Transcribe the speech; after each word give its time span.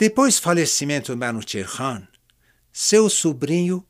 Depois 0.00 0.36
do 0.36 0.40
falecimento 0.44 1.12
de 1.12 1.18
Manucher 1.18 1.68
Khan, 1.70 2.08
seu 2.72 3.10
sobrinho, 3.10 3.86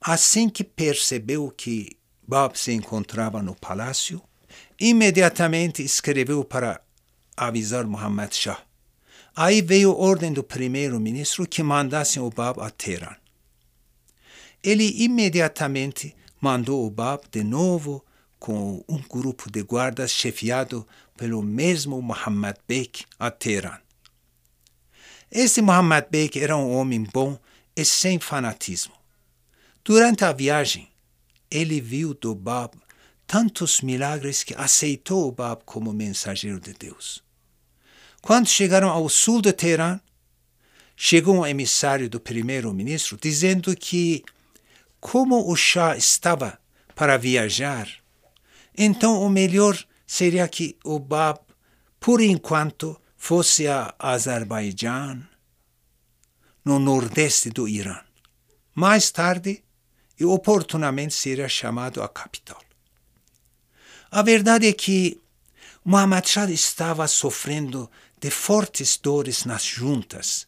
assim 0.00 0.48
que 0.48 0.64
percebeu 0.64 1.48
que 1.48 1.96
Bob 2.26 2.58
se 2.58 2.72
encontrava 2.72 3.40
no 3.40 3.54
palácio, 3.54 4.20
imediatamente 4.80 5.80
escreveu 5.80 6.42
para 6.42 6.80
avisar 7.36 7.86
Muhammad 7.86 8.34
Shah. 8.34 8.60
Aí 9.36 9.62
veio 9.62 9.96
ordem 9.96 10.32
do 10.32 10.42
primeiro-ministro 10.42 11.46
que 11.46 11.62
mandasse 11.62 12.18
o 12.18 12.28
Bab 12.30 12.60
a 12.60 12.68
Teherã. 12.68 13.14
Ele 14.60 15.04
imediatamente 15.04 16.16
mandou 16.40 16.84
o 16.84 16.90
Bab 16.90 17.22
de 17.30 17.44
novo 17.44 18.04
com 18.40 18.84
um 18.88 18.98
grupo 18.98 19.48
de 19.48 19.62
guardas 19.62 20.10
chefiado 20.10 20.84
pelo 21.16 21.40
mesmo 21.44 22.02
Muhammad 22.02 22.56
Bek 22.66 23.04
a 23.20 23.30
Teherã. 23.30 23.83
Esse 25.30 25.60
Muhammad 25.62 26.06
Bek 26.10 26.38
era 26.38 26.56
um 26.56 26.74
homem 26.74 27.02
bom 27.12 27.38
e 27.76 27.84
sem 27.84 28.18
fanatismo. 28.18 28.94
Durante 29.84 30.24
a 30.24 30.32
viagem, 30.32 30.88
ele 31.50 31.80
viu 31.80 32.14
do 32.14 32.34
Bab 32.34 32.76
tantos 33.26 33.80
milagres 33.80 34.42
que 34.42 34.54
aceitou 34.54 35.28
o 35.28 35.32
Bab 35.32 35.62
como 35.64 35.92
mensageiro 35.92 36.60
de 36.60 36.72
Deus. 36.72 37.22
Quando 38.22 38.48
chegaram 38.48 38.88
ao 38.88 39.08
sul 39.08 39.42
de 39.42 39.52
Teherã, 39.52 40.00
chegou 40.96 41.36
um 41.36 41.46
emissário 41.46 42.08
do 42.08 42.20
primeiro-ministro 42.20 43.18
dizendo 43.20 43.74
que, 43.76 44.22
como 45.00 45.50
o 45.50 45.56
chá 45.56 45.96
estava 45.96 46.58
para 46.94 47.18
viajar, 47.18 47.88
então 48.76 49.20
o 49.22 49.28
melhor 49.28 49.76
seria 50.06 50.46
que 50.48 50.78
o 50.84 50.98
Bab, 50.98 51.40
por 52.00 52.20
enquanto, 52.20 52.98
fosse 53.26 53.66
a 53.66 53.94
Azerbaijão, 53.98 55.26
no 56.62 56.78
nordeste 56.78 57.48
do 57.48 57.66
Irã. 57.66 57.98
Mais 58.74 59.10
tarde, 59.10 59.64
e 60.20 60.26
oportunamente 60.26 61.14
seria 61.14 61.48
chamado 61.48 62.02
à 62.02 62.08
capital. 62.08 62.62
A 64.10 64.20
verdade 64.20 64.66
é 64.66 64.74
que 64.74 65.22
Muhammad 65.82 66.26
Shah 66.26 66.50
estava 66.50 67.08
sofrendo 67.08 67.90
de 68.20 68.30
fortes 68.30 68.98
dores 68.98 69.46
nas 69.46 69.64
juntas 69.64 70.46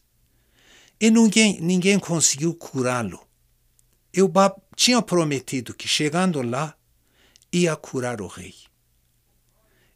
e 1.01 1.09
ninguém, 1.09 1.59
ninguém 1.59 1.97
conseguiu 1.97 2.53
curá-lo. 2.53 3.27
Eu 4.13 4.31
tinha 4.75 5.01
prometido 5.01 5.73
que, 5.73 5.87
chegando 5.87 6.43
lá, 6.43 6.77
ia 7.51 7.75
curar 7.75 8.21
o 8.21 8.27
rei. 8.27 8.53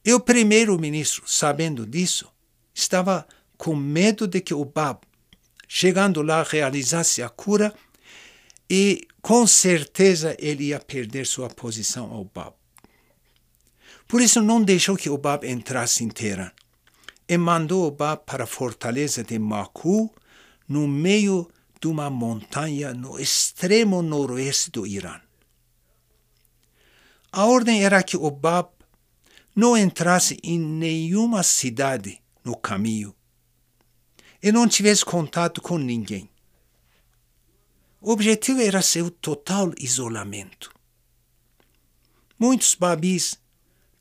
E 0.04 0.12
o 0.16 0.20
primeiro-ministro, 0.20 1.22
sabendo 1.28 1.86
disso, 1.86 2.31
estava 2.74 3.28
com 3.58 3.76
medo 3.76 4.28
de 4.28 4.42
que 4.42 4.54
o 4.54 4.66
Bab, 4.66 5.00
chegando 5.68 6.22
lá, 6.22 6.44
realizasse 6.44 7.22
a 7.22 7.30
cura 7.30 7.74
e, 8.70 9.08
com 9.22 9.46
certeza, 9.46 10.36
ele 10.40 10.66
ia 10.66 10.80
perder 10.80 11.26
sua 11.26 11.50
posição 11.50 12.12
ao 12.12 12.26
Bab. 12.26 12.54
Por 14.08 14.22
isso, 14.22 14.42
não 14.42 14.62
deixou 14.62 14.98
que 14.98 15.10
o 15.10 15.18
Bab 15.18 15.48
entrasse 15.48 16.08
Teherã 16.10 16.52
e 17.28 17.38
mandou 17.38 17.88
o 17.88 17.92
Bab 17.92 18.24
para 18.26 18.44
a 18.44 18.48
fortaleza 18.48 19.24
de 19.24 19.40
Maku, 19.40 20.14
no 20.68 20.88
meio 20.88 21.50
de 21.80 21.88
uma 21.88 22.10
montanha 22.10 22.94
no 22.94 23.20
extremo 23.20 24.02
noroeste 24.02 24.70
do 24.70 24.86
Irã. 24.86 25.20
A 27.32 27.46
ordem 27.46 27.84
era 27.84 28.04
que 28.04 28.18
o 28.18 28.30
Bab 28.30 28.70
não 29.56 29.78
entrasse 29.78 30.38
em 30.44 30.60
nenhuma 30.60 31.44
cidade 31.44 32.21
no 32.44 32.56
caminho 32.56 33.16
e 34.42 34.52
não 34.52 34.68
tivesse 34.68 35.06
contato 35.06 35.62
com 35.62 35.78
ninguém. 35.78 36.30
O 38.00 38.12
objetivo 38.12 38.62
era 38.62 38.82
seu 38.82 39.12
total 39.12 39.72
isolamento. 39.78 40.74
Muitos 42.40 42.74
babis 42.74 43.40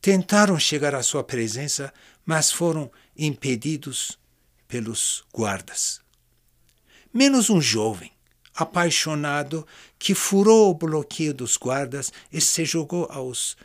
tentaram 0.01 0.59
chegar 0.59 0.95
à 0.95 1.03
sua 1.03 1.23
presença, 1.23 1.93
mas 2.25 2.51
foram 2.51 2.91
impedidos 3.15 4.19
pelos 4.67 5.23
guardas. 5.31 6.01
Menos 7.13 7.51
um 7.51 7.61
jovem, 7.61 8.11
apaixonado, 8.55 9.67
que 9.99 10.15
furou 10.15 10.71
o 10.71 10.75
bloqueio 10.75 11.35
dos 11.35 11.59
guardas 11.59 12.11
e 12.33 12.41
se 12.41 12.65
jogou 12.65 13.07
aos 13.11 13.57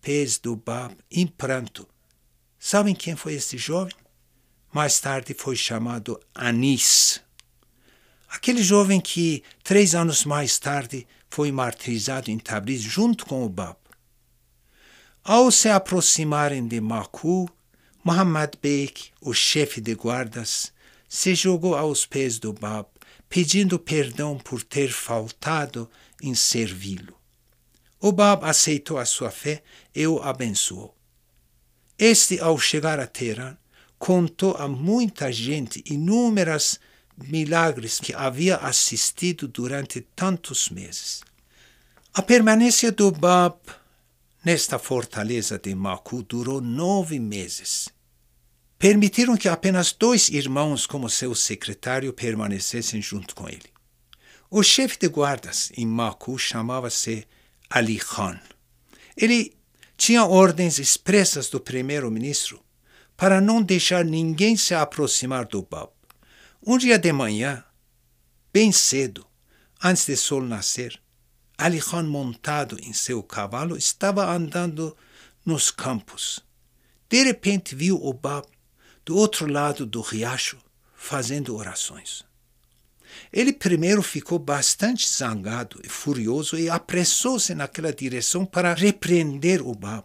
pés 0.00 0.38
do 0.38 0.54
Bab 0.54 0.96
em 1.10 1.26
pranto. 1.26 1.88
Sabem 2.58 2.94
quem 2.94 3.16
foi 3.16 3.34
esse 3.34 3.58
jovem? 3.58 4.01
Mais 4.72 4.98
tarde 4.98 5.34
foi 5.34 5.54
chamado 5.54 6.18
Anis. 6.34 7.20
Aquele 8.26 8.62
jovem 8.62 8.98
que, 8.98 9.42
três 9.62 9.94
anos 9.94 10.24
mais 10.24 10.58
tarde, 10.58 11.06
foi 11.28 11.52
martirizado 11.52 12.30
em 12.30 12.38
Tabriz 12.38 12.80
junto 12.80 13.26
com 13.26 13.44
o 13.44 13.48
Bab. 13.50 13.76
Ao 15.22 15.50
se 15.50 15.68
aproximarem 15.68 16.66
de 16.66 16.80
Maku, 16.80 17.50
Muhammad 18.02 18.54
Bey, 18.62 18.90
o 19.20 19.34
chefe 19.34 19.78
de 19.78 19.94
guardas, 19.94 20.72
se 21.06 21.34
jogou 21.34 21.76
aos 21.76 22.06
pés 22.06 22.38
do 22.38 22.54
Bab, 22.54 22.88
pedindo 23.28 23.78
perdão 23.78 24.38
por 24.38 24.62
ter 24.62 24.90
faltado 24.90 25.88
em 26.22 26.34
servi-lo. 26.34 27.14
O 28.00 28.10
Bab 28.10 28.46
aceitou 28.46 28.96
a 28.96 29.04
sua 29.04 29.30
fé 29.30 29.62
e 29.94 30.06
o 30.06 30.22
abençoou. 30.22 30.96
Este, 31.98 32.40
ao 32.40 32.58
chegar 32.58 32.98
a 32.98 33.06
Teherã, 33.06 33.56
contou 34.02 34.56
a 34.56 34.66
muita 34.66 35.30
gente 35.30 35.80
inúmeras 35.86 36.80
milagres 37.16 38.00
que 38.00 38.12
havia 38.12 38.56
assistido 38.56 39.46
durante 39.46 40.00
tantos 40.00 40.70
meses. 40.70 41.22
A 42.12 42.20
permanência 42.20 42.90
do 42.90 43.12
Bab 43.12 43.54
nesta 44.44 44.76
fortaleza 44.76 45.56
de 45.56 45.72
Maku 45.72 46.20
durou 46.24 46.60
nove 46.60 47.20
meses. 47.20 47.88
Permitiram 48.76 49.36
que 49.36 49.48
apenas 49.48 49.92
dois 49.92 50.28
irmãos, 50.30 50.84
como 50.84 51.08
seu 51.08 51.32
secretário, 51.32 52.12
permanecessem 52.12 53.00
junto 53.00 53.36
com 53.36 53.48
ele. 53.48 53.70
O 54.50 54.64
chefe 54.64 54.98
de 54.98 55.06
guardas 55.06 55.70
em 55.76 55.86
Maku 55.86 56.36
chamava-se 56.36 57.24
Ali 57.70 58.00
Khan. 58.00 58.40
Ele 59.16 59.54
tinha 59.96 60.24
ordens 60.24 60.80
expressas 60.80 61.48
do 61.48 61.60
primeiro-ministro 61.60 62.60
para 63.22 63.40
não 63.40 63.62
deixar 63.62 64.04
ninguém 64.04 64.56
se 64.56 64.74
aproximar 64.74 65.46
do 65.46 65.62
Bab. 65.62 65.92
Um 66.60 66.76
dia 66.76 66.98
de 66.98 67.12
manhã, 67.12 67.64
bem 68.52 68.72
cedo, 68.72 69.24
antes 69.80 70.06
do 70.06 70.16
sol 70.16 70.42
nascer, 70.42 71.00
Ali 71.56 71.80
Khan, 71.80 72.02
montado 72.02 72.76
em 72.82 72.92
seu 72.92 73.22
cavalo, 73.22 73.76
estava 73.76 74.28
andando 74.28 74.96
nos 75.46 75.70
campos. 75.70 76.40
De 77.08 77.22
repente 77.22 77.76
viu 77.76 77.94
o 77.94 78.12
Bab 78.12 78.44
do 79.04 79.16
outro 79.16 79.46
lado 79.46 79.86
do 79.86 80.00
riacho 80.00 80.58
fazendo 80.92 81.54
orações. 81.54 82.24
Ele 83.32 83.52
primeiro 83.52 84.02
ficou 84.02 84.40
bastante 84.40 85.08
zangado 85.08 85.80
e 85.84 85.88
furioso 85.88 86.58
e 86.58 86.68
apressou-se 86.68 87.54
naquela 87.54 87.92
direção 87.92 88.44
para 88.44 88.74
repreender 88.74 89.64
o 89.64 89.76
Bab. 89.76 90.04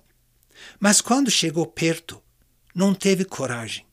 Mas 0.79 1.01
quando 1.01 1.31
chegou 1.31 1.65
perto, 1.65 2.21
não 2.77 2.93
teve 2.93 3.25
coragem. 3.25 3.83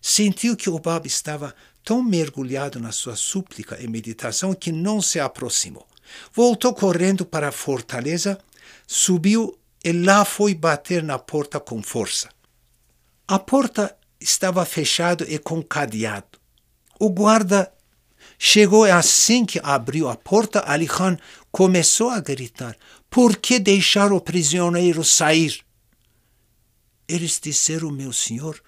Sentiu 0.00 0.56
que 0.56 0.68
o 0.68 0.76
Bab 0.80 1.06
estava 1.06 1.54
tão 1.84 2.02
mergulhado 2.02 2.80
na 2.80 2.90
sua 2.90 3.14
súplica 3.14 3.80
e 3.80 3.86
meditação 3.86 4.52
que 4.54 4.72
não 4.72 5.00
se 5.00 5.20
aproximou. 5.20 5.86
Voltou 6.34 6.74
correndo 6.74 7.24
para 7.24 7.50
a 7.50 7.52
fortaleza, 7.52 8.36
subiu 8.88 9.56
e 9.84 9.92
lá 9.92 10.24
foi 10.24 10.52
bater 10.52 11.00
na 11.00 11.16
porta 11.16 11.60
com 11.60 11.80
força. 11.80 12.28
A 13.28 13.38
porta 13.38 13.96
estava 14.20 14.64
fechada 14.64 15.24
e 15.28 15.38
com 15.38 15.62
cadeado. 15.62 16.40
O 16.98 17.08
guarda 17.08 17.72
chegou 18.36 18.84
e 18.84 18.90
assim 18.90 19.44
que 19.46 19.60
abriu 19.62 20.08
a 20.08 20.16
porta, 20.16 20.64
Ali 20.66 20.88
Khan 20.88 21.16
começou 21.52 22.10
a 22.10 22.18
gritar: 22.18 22.76
Por 23.08 23.36
que 23.36 23.60
deixar 23.60 24.12
o 24.12 24.20
prisioneiro 24.20 25.04
sair? 25.04 25.64
Eles 27.08 27.40
disseram, 27.40 27.90
meu 27.90 28.12
senhor, 28.12 28.62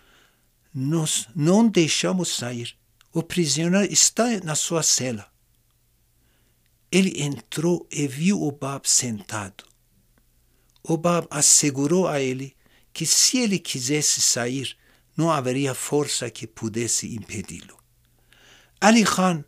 nós 0.75 1.29
não 1.35 1.69
deixamos 1.69 2.29
sair. 2.35 2.77
O 3.13 3.23
prisioneiro 3.23 3.93
está 3.93 4.41
na 4.41 4.55
sua 4.55 4.83
cela. 4.83 5.31
Ele 6.91 7.23
entrou 7.23 7.87
e 7.91 8.07
viu 8.09 8.43
o 8.43 8.51
Bab 8.51 8.89
sentado. 8.89 9.65
O 10.83 10.97
Bab 10.97 11.27
assegurou 11.31 12.07
a 12.09 12.21
ele 12.21 12.57
que 12.93 13.07
se 13.07 13.39
ele 13.39 13.59
quisesse 13.59 14.21
sair, 14.21 14.77
não 15.17 15.31
haveria 15.31 15.75
força 15.75 16.31
que 16.31 16.47
pudesse 16.47 17.15
impedi-lo. 17.15 17.77
Ali 18.81 19.05
Khan 19.05 19.45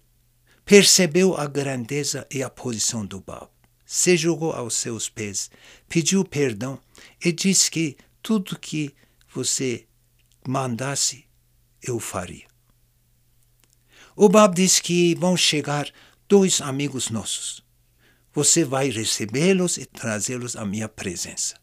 percebeu 0.64 1.36
a 1.36 1.46
grandeza 1.46 2.26
e 2.30 2.42
a 2.42 2.50
posição 2.50 3.04
do 3.04 3.20
Bab, 3.20 3.48
se 3.84 4.16
jogou 4.16 4.52
aos 4.52 4.74
seus 4.74 5.08
pés, 5.08 5.50
pediu 5.88 6.24
perdão 6.24 6.80
e 7.24 7.30
disse 7.30 7.70
que 7.70 7.96
tudo 8.26 8.58
que 8.58 8.92
você 9.32 9.86
mandasse 10.48 11.28
eu 11.80 12.00
faria. 12.00 12.48
O 14.16 14.28
Bab 14.28 14.52
disse 14.52 14.82
que 14.82 15.14
vão 15.14 15.36
chegar 15.36 15.88
dois 16.28 16.60
amigos 16.60 17.08
nossos. 17.08 17.64
Você 18.32 18.64
vai 18.64 18.90
recebê-los 18.90 19.76
e 19.76 19.86
trazê-los 19.86 20.56
à 20.56 20.64
minha 20.64 20.88
presença. 20.88 21.54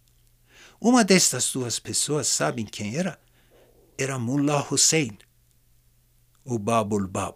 Uma 0.79 1.03
destas 1.03 1.51
duas 1.51 1.79
pessoas, 1.79 2.29
sabem 2.29 2.65
quem 2.65 2.95
era? 2.95 3.19
Era 3.97 4.17
Mullah 4.17 4.65
Hussein, 4.71 5.17
o 6.45 6.57
Babul 6.57 7.09
Bab. 7.09 7.35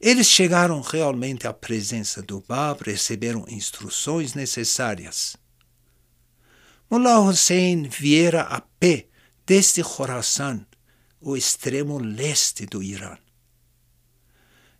Eles 0.00 0.26
chegaram 0.26 0.80
realmente 0.80 1.46
à 1.46 1.52
presença 1.52 2.20
do 2.20 2.40
Bab, 2.40 2.82
receberam 2.84 3.44
instruções 3.48 4.34
necessárias. 4.34 5.36
Mullah 6.90 7.20
Hussein 7.20 7.82
viera 7.82 8.42
a 8.42 8.60
pé 8.60 9.06
desde 9.46 9.82
Khorasan, 9.82 10.66
o 11.20 11.36
extremo 11.36 11.98
leste 11.98 12.64
do 12.64 12.82
Irã. 12.82 13.18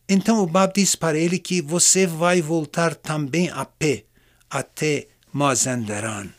Então 0.09 0.43
o 0.43 0.47
Bab 0.47 0.73
diz 0.75 0.95
para 0.95 1.19
ele 1.19 1.39
que 1.39 1.61
você 1.61 2.07
vai 2.07 2.41
voltar 2.41 2.95
também 2.95 3.51
a 3.51 3.67
pé 3.67 4.07
até 4.49 5.09
Mazandaran. 5.31 6.31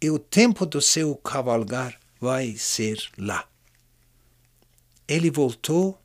E 0.00 0.10
o 0.10 0.18
tempo 0.18 0.64
do 0.64 0.80
seu 0.80 1.16
cavalgar 1.16 1.98
vai 2.20 2.56
ser 2.56 3.02
lá. 3.18 3.44
Ele 5.08 5.28
voltou 5.28 6.00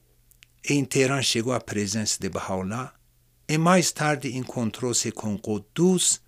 e 0.67 0.73
em 0.73 0.83
Teherã 0.83 1.21
chegou 1.21 1.53
à 1.53 1.59
presença 1.59 2.17
de 2.19 2.27
Baha'u'llah 2.27 2.91
e 3.47 3.55
mais 3.55 3.91
tarde 3.91 4.35
encontrou-se 4.35 5.11
com 5.11 5.37
Qudus 5.37 6.19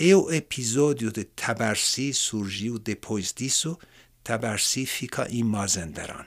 e 0.00 0.14
o 0.14 0.32
episódio 0.32 1.12
de 1.12 1.24
Tabarsi 1.24 2.14
surgiu 2.14 2.78
depois 2.78 3.34
disso. 3.34 3.78
Tabarsi 4.24 4.86
fica 4.86 5.28
em 5.30 5.44
Mazandaran. 5.44 6.24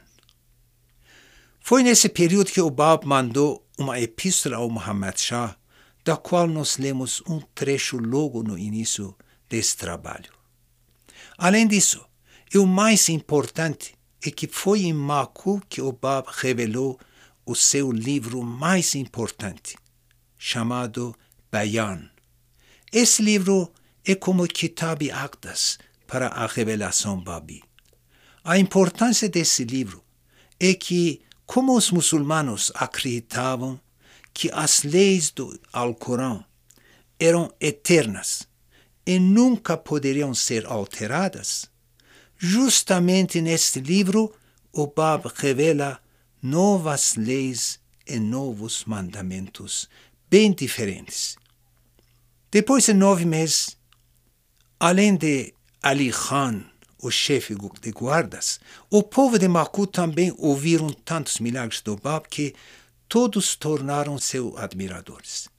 Foi 1.59 1.81
nesse 1.81 2.07
período 2.07 2.51
que 2.51 2.61
o 2.61 2.69
Bab 2.69 3.03
mandou 3.07 3.67
uma 3.75 3.99
epístola 3.99 4.57
ao 4.57 4.69
Muhammad 4.69 5.17
Shah, 5.17 5.57
da 6.05 6.15
qual 6.15 6.45
nós 6.45 6.77
lemos 6.77 7.23
um 7.27 7.41
trecho 7.55 7.97
logo 7.97 8.43
no 8.43 8.59
início 8.59 9.17
desse 9.49 9.75
trabalho. 9.75 10.31
Além 11.35 11.65
disso, 11.65 12.05
e 12.53 12.59
o 12.59 12.67
mais 12.67 13.09
importante 13.09 13.95
é 14.23 14.29
que 14.29 14.47
foi 14.47 14.83
em 14.83 14.93
Maku 14.93 15.59
que 15.67 15.81
o 15.81 15.91
Bab 15.91 16.27
revelou 16.31 16.99
o 17.43 17.55
seu 17.55 17.91
livro 17.91 18.43
mais 18.43 18.93
importante, 18.93 19.75
chamado 20.37 21.15
Bayan. 21.51 22.12
Esse 22.95 23.23
livro 23.23 23.73
é 24.05 24.13
como 24.13 24.47
Kitab 24.47 25.09
Aqdas 25.09 25.79
para 26.05 26.27
a 26.27 26.45
revelação 26.45 27.19
Babi. 27.19 27.63
A 28.43 28.59
importância 28.59 29.27
desse 29.27 29.63
livro 29.63 30.03
é 30.59 30.75
que 30.75 31.19
como 31.43 31.75
os 31.75 31.89
muçulmanos 31.89 32.71
acreditavam 32.75 33.81
que 34.31 34.47
as 34.53 34.83
leis 34.83 35.31
do 35.31 35.59
Alcorão 35.73 36.45
eram 37.19 37.51
eternas 37.59 38.47
e 39.07 39.17
nunca 39.17 39.75
poderiam 39.75 40.35
ser 40.35 40.67
alteradas, 40.67 41.65
justamente 42.37 43.41
neste 43.41 43.79
livro 43.79 44.31
o 44.71 44.85
Bab 44.85 45.31
revela 45.33 45.99
novas 46.39 47.15
leis 47.15 47.79
e 48.05 48.19
novos 48.19 48.85
mandamentos 48.85 49.89
bem 50.29 50.51
diferentes. 50.51 51.41
Depois 52.53 52.85
de 52.85 52.93
nove 52.93 53.25
meses, 53.25 53.75
além 54.79 55.15
de 55.15 55.55
Ali 55.81 56.11
Khan 56.11 56.63
o 57.01 57.09
chefe 57.09 57.55
de 57.81 57.89
guardas, 57.89 58.59
o 58.91 59.01
povo 59.01 59.39
de 59.39 59.47
Macu 59.47 59.87
também 59.87 60.31
ouviram 60.37 60.93
tantos 60.93 61.39
milagres 61.39 61.81
do 61.81 61.95
Bab 61.95 62.29
que 62.29 62.53
todos 63.09 63.55
tornaram 63.55 64.19
seus 64.19 64.55
admiradores. 64.55 65.49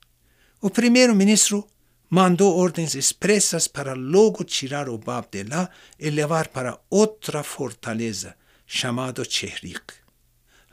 O 0.61 0.69
primeiro-ministro 0.69 1.67
mandou 2.09 2.57
ordens 2.57 2.95
expressas 2.95 3.67
para 3.67 3.93
logo 3.93 4.45
tirar 4.45 4.87
o 4.87 4.97
Bab 4.97 5.27
de 5.29 5.43
lá 5.43 5.69
e 5.99 6.09
levar 6.09 6.47
para 6.47 6.79
outra 6.89 7.43
fortaleza, 7.43 8.37
chamado 8.65 9.29
Chehrik. 9.29 9.95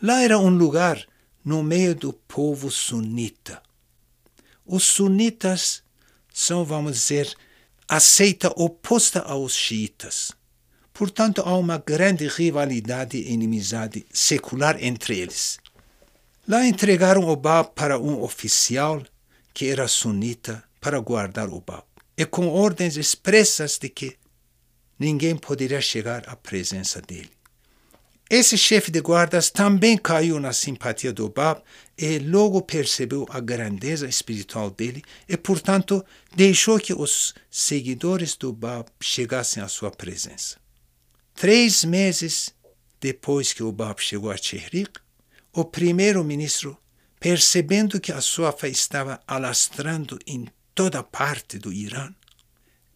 Lá 0.00 0.22
era 0.22 0.38
um 0.38 0.50
lugar 0.50 1.04
no 1.44 1.64
meio 1.64 1.96
do 1.96 2.12
povo 2.12 2.70
sunita. 2.70 3.60
Os 4.64 4.84
sunitas 4.84 5.81
são, 6.32 6.64
vamos 6.64 6.94
dizer, 6.94 7.34
a 7.88 8.00
seita 8.00 8.48
oposta 8.56 9.20
aos 9.20 9.54
xiitas. 9.54 10.32
Portanto, 10.92 11.42
há 11.44 11.56
uma 11.56 11.78
grande 11.78 12.26
rivalidade 12.28 13.16
e 13.16 13.32
inimizade 13.32 14.04
secular 14.12 14.82
entre 14.82 15.18
eles. 15.18 15.58
Lá 16.46 16.66
entregaram 16.66 17.28
o 17.28 17.36
Bab 17.36 17.70
para 17.74 17.98
um 17.98 18.22
oficial 18.22 19.02
que 19.54 19.68
era 19.68 19.86
sunita 19.86 20.62
para 20.80 20.98
guardar 21.00 21.48
o 21.48 21.60
Bab, 21.60 21.84
e 22.16 22.26
com 22.26 22.48
ordens 22.48 22.96
expressas 22.96 23.78
de 23.78 23.88
que 23.88 24.16
ninguém 24.98 25.36
poderia 25.36 25.80
chegar 25.80 26.28
à 26.28 26.34
presença 26.34 27.00
dele. 27.00 27.30
Esse 28.28 28.56
chefe 28.56 28.90
de 28.90 29.00
guardas 29.00 29.50
também 29.50 29.98
caiu 29.98 30.40
na 30.40 30.52
simpatia 30.52 31.12
do 31.12 31.28
Bab 31.28 31.60
e 32.02 32.18
logo 32.18 32.60
percebeu 32.62 33.24
a 33.30 33.38
grandeza 33.38 34.08
espiritual 34.08 34.72
dele 34.72 35.04
e, 35.28 35.36
portanto, 35.36 36.04
deixou 36.34 36.80
que 36.80 36.92
os 36.92 37.32
seguidores 37.48 38.34
do 38.34 38.52
Bab 38.52 38.88
chegassem 39.00 39.62
à 39.62 39.68
sua 39.68 39.88
presença. 39.88 40.56
Três 41.32 41.84
meses 41.84 42.52
depois 43.00 43.52
que 43.52 43.62
o 43.62 43.70
Bab 43.70 44.02
chegou 44.02 44.32
a 44.32 44.36
Chehrik, 44.36 44.98
o 45.52 45.64
primeiro-ministro, 45.64 46.76
percebendo 47.20 48.00
que 48.00 48.10
a 48.10 48.20
sua 48.20 48.50
fé 48.50 48.68
estava 48.68 49.20
alastrando 49.24 50.18
em 50.26 50.48
toda 50.74 51.04
parte 51.04 51.56
do 51.56 51.72
Irã, 51.72 52.12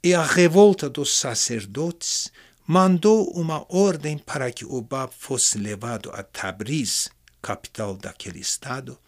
e 0.03 0.15
a 0.15 0.25
revolta 0.25 0.91
dos 0.91 1.17
sacerdotes, 1.17 2.33
mandou 2.67 3.31
uma 3.31 3.65
ordem 3.69 4.19
para 4.19 4.51
que 4.51 4.65
o 4.65 4.83
Bab 4.83 5.13
fosse 5.17 5.59
levado 5.59 6.11
a 6.13 6.25
Tabriz, 6.25 7.09
capital 7.47 7.97
daquele 7.97 8.41
estado, 8.41 8.99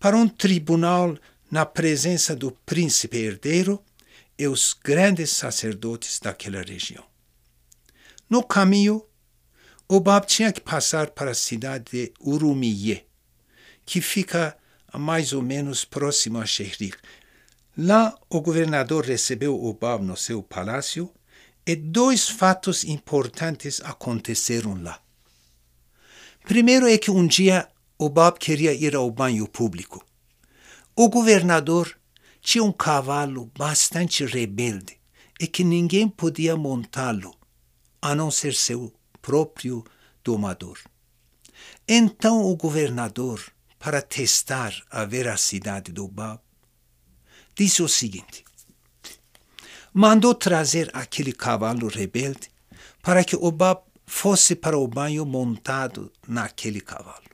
para 0.00 0.16
um 0.16 0.28
tribunal 0.28 1.16
na 1.48 1.64
presença 1.64 2.34
do 2.34 2.50
príncipe 2.50 3.16
herdeiro 3.16 3.80
e 4.36 4.48
os 4.48 4.72
grandes 4.72 5.30
sacerdotes 5.30 6.18
daquela 6.18 6.62
região. 6.62 7.04
No 8.28 8.42
caminho, 8.42 9.06
o 9.88 10.00
Bab 10.00 10.26
tinha 10.26 10.52
que 10.52 10.60
passar 10.60 11.10
para 11.10 11.30
a 11.30 11.34
cidade 11.34 11.84
de 11.92 12.12
Urumiye, 12.20 13.06
que 13.86 14.00
fica 14.00 14.56
mais 14.92 15.32
ou 15.32 15.42
menos 15.42 15.84
próximo 15.84 16.40
a 16.40 16.46
Shehrik. 16.46 16.96
Lá, 17.78 18.18
o 18.28 18.40
governador 18.40 19.04
recebeu 19.04 19.54
o 19.62 19.72
Bab 19.72 20.02
no 20.02 20.16
seu 20.16 20.42
palácio 20.42 21.08
e 21.64 21.76
dois 21.76 22.28
fatos 22.28 22.82
importantes 22.82 23.80
aconteceram 23.84 24.74
lá. 24.82 25.03
Primeiro 26.44 26.86
é 26.86 26.98
que 26.98 27.10
um 27.10 27.26
dia 27.26 27.66
o 27.98 28.10
Bab 28.10 28.38
queria 28.38 28.74
ir 28.74 28.94
ao 28.94 29.10
banho 29.10 29.48
público. 29.48 30.04
O 30.94 31.08
governador 31.08 31.98
tinha 32.42 32.62
um 32.62 32.70
cavalo 32.70 33.50
bastante 33.56 34.26
rebelde 34.26 35.00
e 35.40 35.46
que 35.46 35.64
ninguém 35.64 36.06
podia 36.06 36.54
montá-lo 36.54 37.34
a 38.00 38.14
não 38.14 38.30
ser 38.30 38.54
seu 38.54 38.92
próprio 39.22 39.82
domador. 40.22 40.78
Então 41.88 42.42
o 42.42 42.54
governador, 42.54 43.42
para 43.78 44.02
testar 44.02 44.74
a 44.90 45.06
veracidade 45.06 45.92
do 45.92 46.06
Bab, 46.06 46.40
disse 47.54 47.82
o 47.82 47.88
seguinte: 47.88 48.44
mandou 49.94 50.34
trazer 50.34 50.90
aquele 50.92 51.32
cavalo 51.32 51.88
rebelde 51.88 52.50
para 53.02 53.24
que 53.24 53.34
o 53.34 53.50
Bab 53.50 53.80
fosse 54.06 54.54
para 54.54 54.78
o 54.78 54.86
banho 54.86 55.24
montado 55.24 56.12
naquele 56.26 56.80
cavalo. 56.80 57.24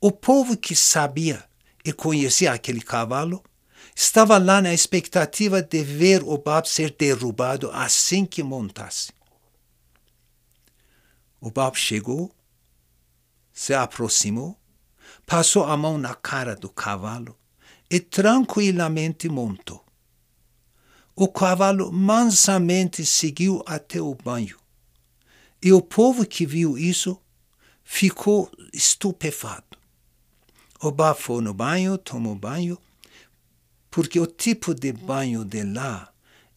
O 0.00 0.10
povo 0.10 0.56
que 0.56 0.74
sabia 0.74 1.44
e 1.84 1.92
conhecia 1.92 2.52
aquele 2.52 2.80
cavalo 2.80 3.42
estava 3.94 4.38
lá 4.38 4.62
na 4.62 4.72
expectativa 4.72 5.62
de 5.62 5.82
ver 5.82 6.22
o 6.22 6.38
Bab 6.38 6.68
ser 6.68 6.94
derrubado 6.98 7.70
assim 7.72 8.24
que 8.24 8.42
montasse. 8.42 9.12
O 11.40 11.50
Bab 11.50 11.76
chegou, 11.76 12.30
se 13.52 13.74
aproximou, 13.74 14.58
passou 15.26 15.64
a 15.64 15.76
mão 15.76 15.98
na 15.98 16.14
cara 16.14 16.54
do 16.54 16.68
cavalo 16.68 17.36
e 17.90 17.98
tranquilamente 17.98 19.28
montou. 19.28 19.84
O 21.14 21.28
cavalo 21.28 21.92
mansamente 21.92 23.04
seguiu 23.04 23.62
até 23.66 24.00
o 24.00 24.14
banho. 24.14 24.59
E 25.62 25.72
o 25.72 25.82
povo 25.82 26.26
que 26.26 26.46
viu 26.46 26.78
isso 26.78 27.20
ficou 27.84 28.50
estupefado. 28.72 29.78
O 30.80 30.90
Bab 30.90 31.20
foi 31.20 31.42
no 31.42 31.52
banho, 31.52 31.98
tomou 31.98 32.34
banho, 32.34 32.78
porque 33.90 34.18
o 34.18 34.26
tipo 34.26 34.74
de 34.74 34.92
banho 34.92 35.44
de 35.44 35.62
lá 35.62 36.10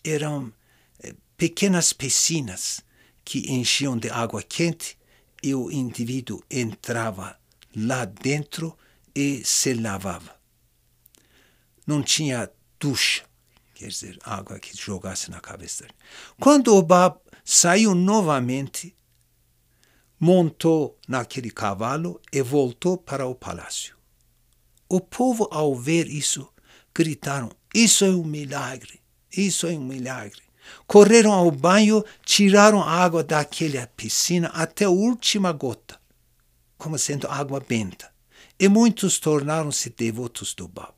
eram 0.04 0.54
eh, 1.00 1.14
pequenas 1.36 1.92
piscinas 1.92 2.82
que 3.26 3.52
enchiam 3.52 3.98
de 3.98 4.10
água 4.10 4.42
quente 4.42 4.98
e 5.42 5.54
o 5.54 5.70
indivíduo 5.70 6.42
entrava 6.50 7.38
lá 7.76 8.06
dentro 8.06 8.78
e 9.14 9.44
se 9.44 9.74
lavava. 9.74 10.36
Não 11.86 12.02
tinha 12.02 12.50
ducha, 12.80 13.26
quer 13.74 13.88
dizer, 13.88 14.18
água 14.24 14.60
que 14.60 14.76
jogasse 14.76 15.30
na 15.30 15.42
cabeça 15.42 15.84
dele. 15.84 15.96
Quando 16.40 16.74
Obab 16.76 17.18
saiu 17.44 17.94
novamente, 17.94 18.96
montou 20.20 20.98
naquele 21.08 21.52
cavalo 21.52 22.22
e 22.32 22.42
voltou 22.42 22.98
para 22.98 23.28
o 23.28 23.36
palácio. 23.36 23.96
O 24.88 25.02
povo, 25.02 25.48
ao 25.52 25.76
ver 25.76 26.08
isso, 26.08 26.48
gritaram: 26.94 27.52
Isso 27.74 28.06
é 28.06 28.10
um 28.10 28.24
milagre! 28.24 29.02
Isso 29.36 29.68
é 29.68 29.72
um 29.72 29.84
milagre! 29.84 30.44
Correram 30.88 31.34
ao 31.34 31.52
banho, 31.52 32.04
tiraram 32.24 32.82
a 32.82 32.90
água 32.90 33.24
daquela 33.24 33.86
piscina 33.88 34.48
até 34.50 34.86
a 34.86 34.90
última 34.90 35.52
gota, 35.52 36.00
como 36.78 36.98
sendo 36.98 37.28
água 37.28 37.60
benta, 37.60 38.14
e 38.60 38.70
muitos 38.70 39.20
tornaram-se 39.20 39.90
devotos 39.90 40.54
do 40.54 40.68
Bab. 40.68 40.94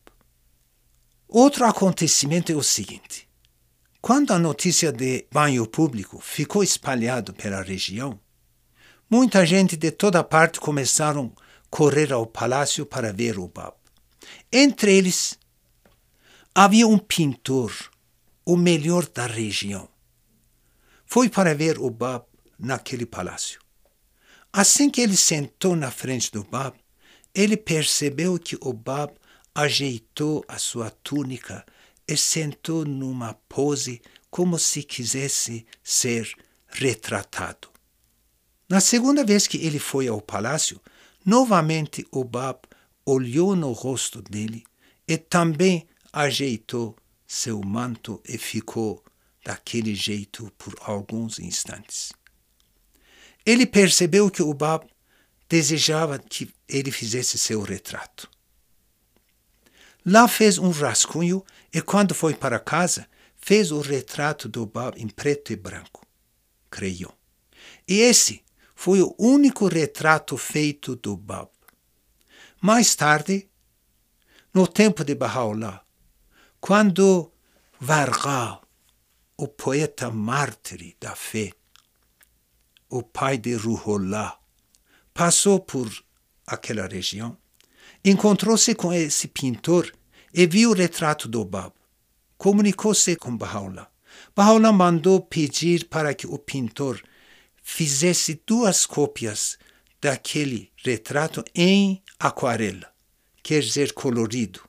Outro 1.27 1.65
acontecimento 1.65 2.51
é 2.51 2.55
o 2.55 2.61
seguinte: 2.61 3.27
quando 4.05 4.33
a 4.33 4.37
notícia 4.37 4.91
de 4.91 5.25
banho 5.31 5.65
público 5.65 6.19
ficou 6.19 6.61
espalhada 6.61 7.33
pela 7.33 7.63
região, 7.63 8.19
muita 9.09 9.43
gente 9.43 9.75
de 9.75 9.89
toda 9.89 10.23
parte 10.23 10.59
começaram 10.59 11.33
a 11.35 11.41
correr 11.71 12.13
ao 12.13 12.27
palácio 12.27 12.85
para 12.85 13.11
ver 13.11 13.39
o 13.39 13.47
Bab. 13.47 13.73
Entre 14.53 14.95
eles, 14.95 15.39
havia 16.53 16.87
um 16.87 16.99
pintor, 16.99 17.73
o 18.45 18.55
melhor 18.55 19.07
da 19.07 19.25
região. 19.25 19.89
Foi 21.07 21.27
para 21.27 21.55
ver 21.55 21.79
o 21.79 21.89
Bab 21.89 22.25
naquele 22.59 23.07
palácio. 23.07 23.59
Assim 24.53 24.87
que 24.87 25.01
ele 25.01 25.17
sentou 25.17 25.75
na 25.75 25.89
frente 25.89 26.31
do 26.31 26.43
Bab, 26.43 26.77
ele 27.33 27.57
percebeu 27.57 28.37
que 28.37 28.55
o 28.61 28.71
Bab 28.71 29.15
ajeitou 29.55 30.45
a 30.47 30.59
sua 30.59 30.91
túnica 30.91 31.65
e 32.07 32.15
sentou 32.15 32.85
numa 32.85 33.33
pose 33.47 34.01
como 34.29 34.59
se 34.59 34.83
quisesse 34.83 35.65
ser 35.83 36.31
retratado. 36.67 37.69
Na 38.67 38.79
segunda 38.79 39.23
vez 39.23 39.47
que 39.47 39.57
ele 39.57 39.79
foi 39.79 40.07
ao 40.07 40.21
palácio, 40.21 40.81
novamente 41.25 42.05
o 42.11 42.23
Bab 42.23 42.59
olhou 43.05 43.55
no 43.55 43.71
rosto 43.71 44.21
dele 44.21 44.63
e 45.07 45.17
também 45.17 45.87
ajeitou 46.11 46.95
seu 47.27 47.61
manto 47.61 48.21
e 48.27 48.37
ficou 48.37 49.03
daquele 49.43 49.93
jeito 49.93 50.51
por 50.57 50.75
alguns 50.81 51.39
instantes. 51.39 52.11
Ele 53.45 53.65
percebeu 53.65 54.29
que 54.31 54.41
o 54.41 54.53
Bab 54.53 54.87
desejava 55.47 56.17
que 56.17 56.51
ele 56.67 56.89
fizesse 56.91 57.37
seu 57.37 57.61
retrato. 57.61 58.29
Lá 60.05 60.27
fez 60.27 60.57
um 60.57 60.69
rascunho 60.69 61.43
e, 61.73 61.81
quando 61.81 62.13
foi 62.13 62.35
para 62.35 62.59
casa, 62.59 63.07
fez 63.35 63.71
o 63.71 63.81
retrato 63.81 64.47
do 64.47 64.65
Bab 64.65 65.01
em 65.01 65.07
preto 65.07 65.51
e 65.51 65.55
branco, 65.55 66.05
creiam. 66.69 67.11
E 67.87 67.99
esse 67.99 68.43
foi 68.75 69.01
o 69.01 69.15
único 69.17 69.67
retrato 69.67 70.37
feito 70.37 70.95
do 70.95 71.17
Bab. 71.17 71.49
Mais 72.61 72.95
tarde, 72.95 73.49
no 74.53 74.67
tempo 74.67 75.03
de 75.03 75.15
Baha'u'llah, 75.15 75.83
quando 76.59 77.31
Varga, 77.79 78.61
o 79.37 79.47
poeta 79.47 80.09
mártir 80.09 80.95
da 80.99 81.15
fé, 81.15 81.51
o 82.89 83.03
pai 83.03 83.37
de 83.37 83.53
Ruhollah, 83.55 84.39
passou 85.13 85.59
por 85.59 85.91
aquela 86.47 86.87
região, 86.87 87.37
Encontrou-se 88.07 88.75
com 88.75 88.93
esse 88.93 89.27
pintor 89.27 89.91
e 90.31 90.45
viu 90.45 90.69
o 90.69 90.73
retrato 90.75 91.27
do 91.27 91.43
Bab. 91.43 91.73
Comunicou-se 92.37 93.15
com 93.15 93.35
Baha'u'llah. 93.35 93.89
Baha'u'llah 94.35 94.71
mandou 94.71 95.19
pedir 95.19 95.85
para 95.85 96.13
que 96.13 96.27
o 96.27 96.37
pintor 96.37 97.01
fizesse 97.63 98.39
duas 98.45 98.85
cópias 98.85 99.57
daquele 99.99 100.71
retrato 100.83 101.43
em 101.55 102.03
aquarela, 102.19 102.93
quer 103.41 103.61
dizer, 103.61 103.91
colorido, 103.93 104.61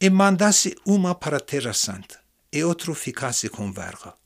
e 0.00 0.08
mandasse 0.08 0.76
uma 0.86 1.12
para 1.12 1.38
a 1.38 1.40
Terra 1.40 1.72
Santa 1.72 2.20
e 2.52 2.62
outro 2.62 2.94
ficasse 2.94 3.48
com 3.48 3.72
Verga. 3.72 4.19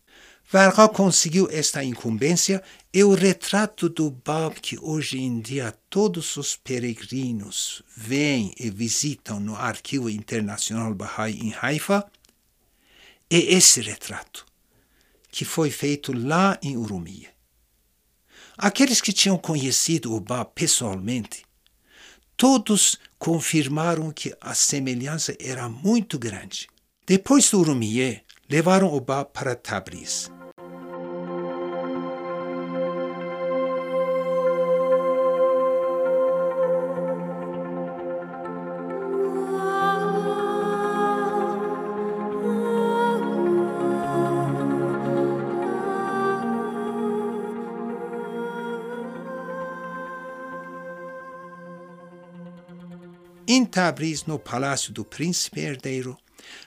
Verga 0.50 0.88
conseguiu 0.88 1.48
esta 1.50 1.82
incumbência 1.82 2.62
e 2.92 3.02
o 3.02 3.14
retrato 3.14 3.88
do 3.88 4.10
Bab 4.10 4.60
que 4.60 4.78
hoje 4.78 5.18
em 5.18 5.40
dia 5.40 5.72
todos 5.88 6.36
os 6.36 6.54
peregrinos 6.54 7.82
vêm 7.96 8.54
e 8.58 8.70
visitam 8.70 9.40
no 9.40 9.56
Arquivo 9.56 10.08
Internacional 10.10 10.94
Bahá'í 10.94 11.40
em 11.40 11.54
Haifa 11.60 12.06
é 13.30 13.36
esse 13.36 13.80
retrato 13.80 14.46
que 15.30 15.44
foi 15.44 15.70
feito 15.70 16.12
lá 16.12 16.56
em 16.62 16.76
Urumia. 16.76 17.30
Aqueles 18.56 19.00
que 19.00 19.12
tinham 19.12 19.36
conhecido 19.36 20.14
o 20.14 20.20
Bab 20.20 20.50
pessoalmente, 20.54 21.44
todos 22.36 22.98
confirmaram 23.18 24.12
que 24.12 24.32
a 24.40 24.54
semelhança 24.54 25.36
era 25.40 25.68
muito 25.68 26.18
grande. 26.18 26.68
Depois 27.04 27.50
do 27.50 27.58
Urumia, 27.58 28.22
levaram 28.48 28.92
o 28.92 29.00
Bab 29.00 29.30
para 29.32 29.54
Tabriz. 29.54 30.30
Em 53.46 53.64
Tabriz, 53.64 54.24
no 54.24 54.38
palácio 54.38 54.92
do 54.92 55.04
príncipe 55.04 55.60
herdeiro, 55.60 56.16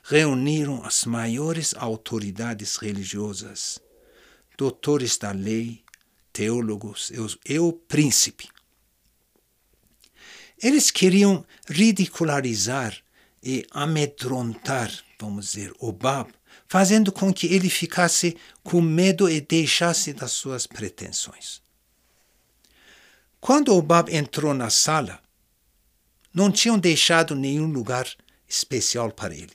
reuniram 0.04 0.84
as 0.84 1.06
maiores 1.06 1.74
autoridades 1.76 2.76
religiosas, 2.78 3.80
doutores 4.58 5.18
da 5.18 5.32
lei, 5.32 5.84
teólogos 6.32 7.12
e 7.46 7.60
o 7.60 7.74
príncipe. 7.74 8.48
Eles 10.62 10.90
queriam 10.90 11.46
ridicularizar 11.68 12.98
e 13.44 13.66
amedrontar, 13.72 14.92
vamos 15.20 15.52
dizer, 15.52 15.74
o 15.80 15.92
Bab, 15.92 16.32
fazendo 16.68 17.12
com 17.12 17.34
que 17.34 17.48
ele 17.48 17.70
ficasse 17.70 18.36
com 18.64 18.82
medo 18.82 19.30
e 19.30 19.40
deixasse 19.40 20.14
das 20.14 20.32
suas 20.32 20.66
pretensões. 20.66 21.62
Quando 23.40 23.74
o 23.74 23.82
Bab 23.82 24.14
entrou 24.14 24.54
na 24.54 24.70
sala, 24.70 25.22
não 26.34 26.52
tinham 26.52 26.78
deixado 26.78 27.36
nenhum 27.36 27.68
lugar 27.68 28.08
especial 28.48 29.12
para 29.12 29.34
ele. 29.34 29.54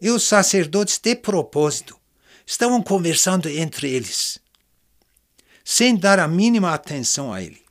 E 0.00 0.10
os 0.10 0.22
sacerdotes, 0.22 0.98
de 0.98 1.14
propósito, 1.16 1.98
estavam 2.44 2.82
conversando 2.82 3.48
entre 3.48 3.90
eles, 3.90 4.38
sem 5.64 5.96
dar 5.96 6.18
a 6.18 6.28
mínima 6.28 6.72
atenção 6.72 7.32
a 7.32 7.42
ele. 7.42 7.64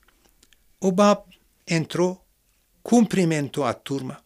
O 0.79 0.91
Bab 0.91 1.23
entrou, 1.67 2.23
cumprimentou 2.83 3.63
a 3.63 3.73
turma 3.73 4.23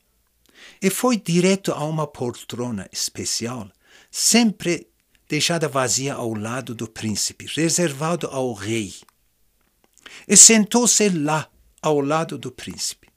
e 0.82 0.89
foi 0.89 1.18
direto 1.18 1.72
a 1.72 1.84
uma 1.84 2.08
poltrona 2.08 2.89
especial, 2.91 3.70
sempre 4.10 4.88
deixada 5.27 5.68
vazia 5.68 6.15
ao 6.15 6.34
lado 6.34 6.74
do 6.74 6.88
príncipe, 6.88 7.46
reservado 7.46 8.27
ao 8.27 8.53
rei. 8.53 8.96
E 10.27 10.36
sentou-se 10.36 11.08
lá, 11.10 11.48
ao 11.82 12.01
lado 12.01 12.38
do 12.38 12.51
príncipe. 12.51 13.09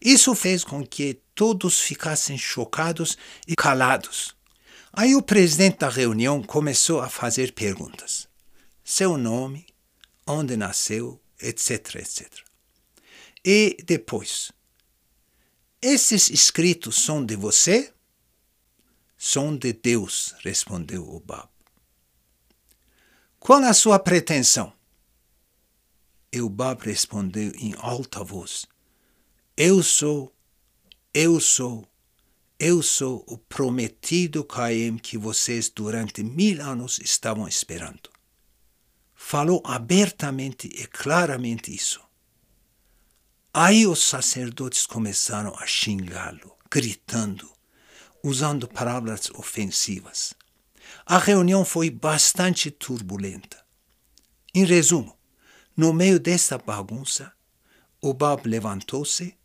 Isso 0.00 0.34
fez 0.34 0.64
com 0.64 0.86
que 0.86 1.20
todos 1.34 1.80
ficassem 1.80 2.36
chocados 2.36 3.16
e 3.46 3.54
calados. 3.54 4.36
Aí 4.92 5.14
o 5.14 5.22
presidente 5.22 5.78
da 5.78 5.88
reunião 5.88 6.42
começou 6.42 7.00
a 7.00 7.08
fazer 7.08 7.52
perguntas. 7.52 8.28
Seu 8.84 9.16
nome, 9.16 9.66
onde 10.26 10.56
nasceu, 10.56 11.20
etc, 11.40 11.96
etc. 11.96 12.26
E 13.44 13.76
depois, 13.84 14.50
esses 15.80 16.28
escritos 16.30 16.96
são 16.96 17.24
de 17.24 17.36
você? 17.36 17.92
São 19.16 19.56
de 19.56 19.72
Deus, 19.72 20.34
respondeu 20.42 21.08
o 21.08 21.20
Bab. 21.20 21.48
Qual 23.38 23.62
a 23.62 23.72
sua 23.72 23.98
pretensão? 23.98 24.72
E 26.32 26.40
o 26.40 26.48
Bab 26.48 26.84
respondeu 26.84 27.52
em 27.56 27.74
alta 27.78 28.22
voz: 28.24 28.66
eu 29.60 29.82
sou, 29.82 30.32
eu 31.12 31.40
sou, 31.40 31.84
eu 32.60 32.80
sou 32.80 33.24
o 33.26 33.36
prometido 33.36 34.44
Caim 34.44 34.96
que 34.96 35.18
vocês 35.18 35.68
durante 35.68 36.22
mil 36.22 36.62
anos 36.62 37.00
estavam 37.00 37.48
esperando. 37.48 38.08
Falou 39.16 39.60
abertamente 39.66 40.68
e 40.68 40.86
claramente 40.86 41.74
isso. 41.74 42.00
Aí 43.52 43.84
os 43.84 44.00
sacerdotes 44.04 44.86
começaram 44.86 45.52
a 45.58 45.66
xingá-lo, 45.66 46.56
gritando, 46.70 47.52
usando 48.22 48.68
palavras 48.68 49.28
ofensivas. 49.30 50.34
A 51.04 51.18
reunião 51.18 51.64
foi 51.64 51.90
bastante 51.90 52.70
turbulenta. 52.70 53.60
Em 54.54 54.64
resumo, 54.64 55.18
no 55.76 55.92
meio 55.92 56.20
desta 56.20 56.56
bagunça, 56.58 57.32
o 58.00 58.14
Bab 58.14 58.48
levantou-se, 58.48 59.36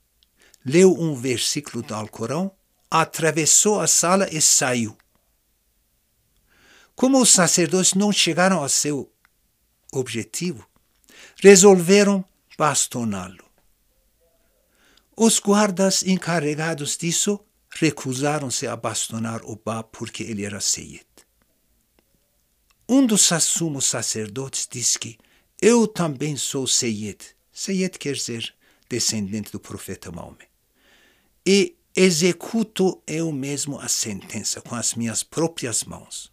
leu 0.65 0.93
um 0.93 1.15
versículo 1.15 1.83
do 1.83 1.93
Alcorão, 1.93 2.51
atravessou 2.89 3.79
a 3.79 3.87
sala 3.87 4.27
e 4.31 4.39
saiu. 4.41 4.97
Como 6.95 7.19
os 7.19 7.31
sacerdotes 7.31 7.95
não 7.95 8.11
chegaram 8.11 8.59
ao 8.59 8.69
seu 8.69 9.11
objetivo, 9.91 10.67
resolveram 11.41 12.23
bastoná-lo. 12.57 13.43
Os 15.15 15.39
guardas 15.39 16.03
encarregados 16.03 16.97
disso 16.97 17.39
recusaram-se 17.69 18.67
a 18.67 18.75
bastonar 18.75 19.41
o 19.43 19.55
Bab 19.55 19.89
porque 19.91 20.23
ele 20.23 20.45
era 20.45 20.59
Seyyid. 20.59 21.05
Um 22.87 23.05
dos 23.05 23.29
sumos 23.41 23.85
sacerdotes 23.85 24.67
disse 24.69 24.99
que 24.99 25.17
eu 25.61 25.87
também 25.87 26.35
sou 26.35 26.67
Seyyid. 26.67 27.35
Seyyid 27.51 27.97
quer 27.97 28.13
dizer 28.13 28.53
descendente 28.89 29.51
do 29.51 29.59
profeta 29.59 30.11
Maomé. 30.11 30.52
E 31.45 31.75
executo 31.95 33.01
eu 33.05 33.31
mesmo 33.31 33.79
a 33.79 33.87
sentença 33.87 34.61
com 34.61 34.75
as 34.75 34.95
minhas 34.95 35.23
próprias 35.23 35.83
mãos. 35.83 36.31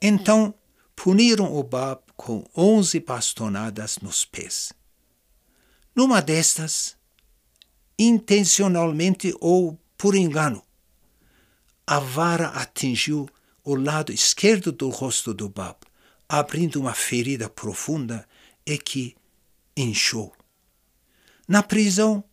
Então 0.00 0.54
puniram 0.94 1.54
o 1.54 1.62
Bab 1.62 2.02
com 2.16 2.44
onze 2.56 3.00
bastonadas 3.00 3.98
nos 3.98 4.24
pés. 4.24 4.72
Numa 5.94 6.20
destas, 6.20 6.96
intencionalmente 7.98 9.34
ou 9.40 9.78
por 9.96 10.14
engano, 10.14 10.62
a 11.86 11.98
vara 11.98 12.48
atingiu 12.48 13.28
o 13.64 13.74
lado 13.74 14.12
esquerdo 14.12 14.72
do 14.72 14.88
rosto 14.90 15.32
do 15.32 15.48
Bab, 15.48 15.76
abrindo 16.28 16.80
uma 16.80 16.94
ferida 16.94 17.48
profunda 17.48 18.28
e 18.66 18.76
que 18.76 19.16
inchou. 19.76 20.34
Na 21.48 21.62
prisão, 21.62 22.24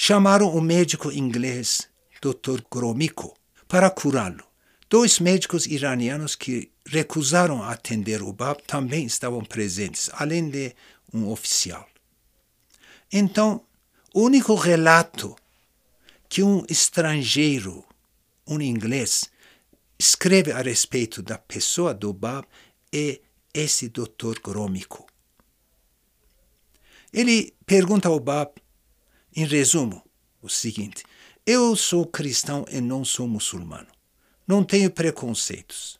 chamaram 0.00 0.54
o 0.54 0.60
médico 0.60 1.10
inglês, 1.10 1.88
Dr. 2.22 2.62
Gromyko, 2.70 3.36
para 3.66 3.90
curá-lo. 3.90 4.44
Dois 4.88 5.18
médicos 5.18 5.66
iranianos 5.66 6.36
que 6.36 6.70
recusaram 6.86 7.64
atender 7.64 8.22
o 8.22 8.32
Bab 8.32 8.62
também 8.62 9.04
estavam 9.06 9.44
presentes, 9.44 10.08
além 10.12 10.50
de 10.50 10.72
um 11.12 11.28
oficial. 11.28 11.84
Então, 13.12 13.66
o 14.14 14.22
único 14.22 14.54
relato 14.54 15.34
que 16.28 16.44
um 16.44 16.64
estrangeiro, 16.70 17.84
um 18.46 18.60
inglês, 18.60 19.28
escreve 19.98 20.52
a 20.52 20.62
respeito 20.62 21.20
da 21.22 21.36
pessoa 21.36 21.92
do 21.92 22.12
Bab 22.12 22.46
é 22.94 23.20
esse 23.52 23.88
doutor 23.88 24.38
Grômico. 24.38 25.08
Ele 27.12 27.52
pergunta 27.66 28.08
ao 28.08 28.20
Bab, 28.20 28.52
em 29.38 29.44
resumo, 29.44 30.02
o 30.42 30.48
seguinte: 30.48 31.04
Eu 31.46 31.76
sou 31.76 32.04
cristão 32.04 32.64
e 32.68 32.80
não 32.80 33.04
sou 33.04 33.28
muçulmano. 33.28 33.86
Não 34.44 34.64
tenho 34.64 34.90
preconceitos. 34.90 35.96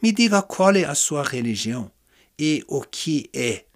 Me 0.00 0.12
diga 0.12 0.40
qual 0.40 0.74
é 0.74 0.84
a 0.84 0.94
sua 0.94 1.22
religião 1.22 1.90
e 2.38 2.64
o 2.66 2.80
que 2.80 3.28
é. 3.34 3.66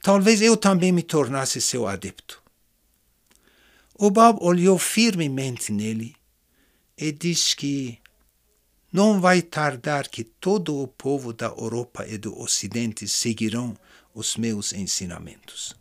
Talvez 0.00 0.40
eu 0.40 0.56
também 0.56 0.92
me 0.92 1.02
tornasse 1.02 1.60
seu 1.60 1.88
adepto. 1.88 2.40
O 3.98 4.08
Bab 4.08 4.38
olhou 4.40 4.78
firmemente 4.78 5.72
nele 5.72 6.14
e 6.96 7.10
diz 7.10 7.52
que 7.52 7.98
não 8.92 9.20
vai 9.20 9.42
tardar 9.42 10.06
que 10.06 10.22
todo 10.22 10.80
o 10.80 10.86
povo 10.86 11.32
da 11.32 11.46
Europa 11.46 12.06
e 12.06 12.16
do 12.16 12.38
Ocidente 12.38 13.08
seguirão 13.08 13.76
os 14.14 14.36
meus 14.36 14.72
ensinamentos. 14.72 15.74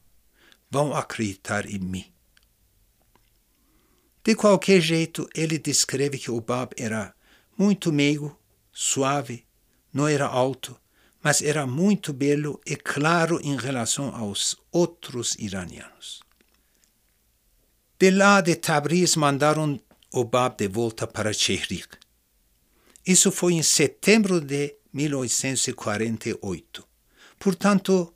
Vão 0.75 0.93
acreditar 0.93 1.65
em 1.65 1.79
mim. 1.79 2.05
De 4.21 4.35
qualquer 4.35 4.81
jeito, 4.81 5.25
ele 5.33 5.57
descreve 5.57 6.17
que 6.17 6.29
o 6.29 6.41
Bab 6.41 6.73
era 6.77 7.15
muito 7.57 7.93
meigo, 7.93 8.37
suave, 8.73 9.45
não 9.93 10.05
era 10.05 10.25
alto, 10.27 10.77
mas 11.23 11.41
era 11.41 11.65
muito 11.65 12.11
belo 12.11 12.59
e 12.65 12.75
claro 12.75 13.39
em 13.41 13.55
relação 13.55 14.13
aos 14.13 14.57
outros 14.69 15.35
iranianos. 15.35 16.21
De 17.97 18.11
lá 18.11 18.41
de 18.41 18.57
Tabriz 18.57 19.15
mandaram 19.15 19.79
o 20.11 20.25
Bab 20.25 20.57
de 20.57 20.67
volta 20.67 21.07
para 21.07 21.31
Chehrik. 21.31 21.87
Isso 23.07 23.31
foi 23.31 23.53
em 23.53 23.63
setembro 23.63 24.41
de 24.41 24.75
1848, 24.91 26.85
portanto, 27.39 28.13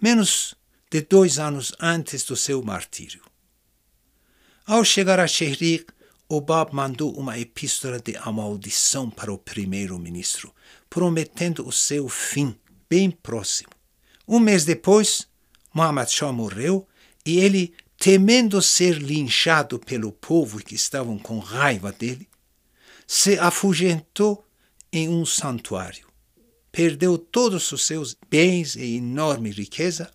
menos 0.00 0.56
de 0.90 1.02
dois 1.02 1.38
anos 1.38 1.72
antes 1.80 2.24
do 2.24 2.36
seu 2.36 2.62
martírio. 2.62 3.22
Ao 4.66 4.84
chegar 4.84 5.18
a 5.20 5.26
o 6.28 6.40
Bab 6.40 6.74
mandou 6.74 7.12
uma 7.16 7.38
epístola 7.38 7.98
de 7.98 8.14
amaldição 8.16 9.08
para 9.08 9.32
o 9.32 9.38
primeiro-ministro, 9.38 10.54
prometendo 10.90 11.66
o 11.66 11.72
seu 11.72 12.06
fim 12.08 12.54
bem 12.88 13.10
próximo. 13.10 13.70
Um 14.26 14.38
mês 14.38 14.64
depois, 14.64 15.26
Muhammad 15.72 16.10
Shah 16.10 16.32
morreu 16.32 16.86
e 17.24 17.38
ele 17.38 17.74
temendo 17.98 18.60
ser 18.62 18.98
linchado 18.98 19.78
pelo 19.78 20.12
povo 20.12 20.62
que 20.62 20.74
estavam 20.74 21.18
com 21.18 21.38
raiva 21.38 21.90
dele, 21.90 22.28
se 23.06 23.38
afugentou 23.38 24.46
em 24.92 25.08
um 25.08 25.24
santuário. 25.26 26.06
Perdeu 26.70 27.18
todos 27.18 27.72
os 27.72 27.86
seus 27.86 28.14
bens 28.28 28.76
e 28.76 28.96
enorme 28.96 29.50
riqueza 29.50 30.12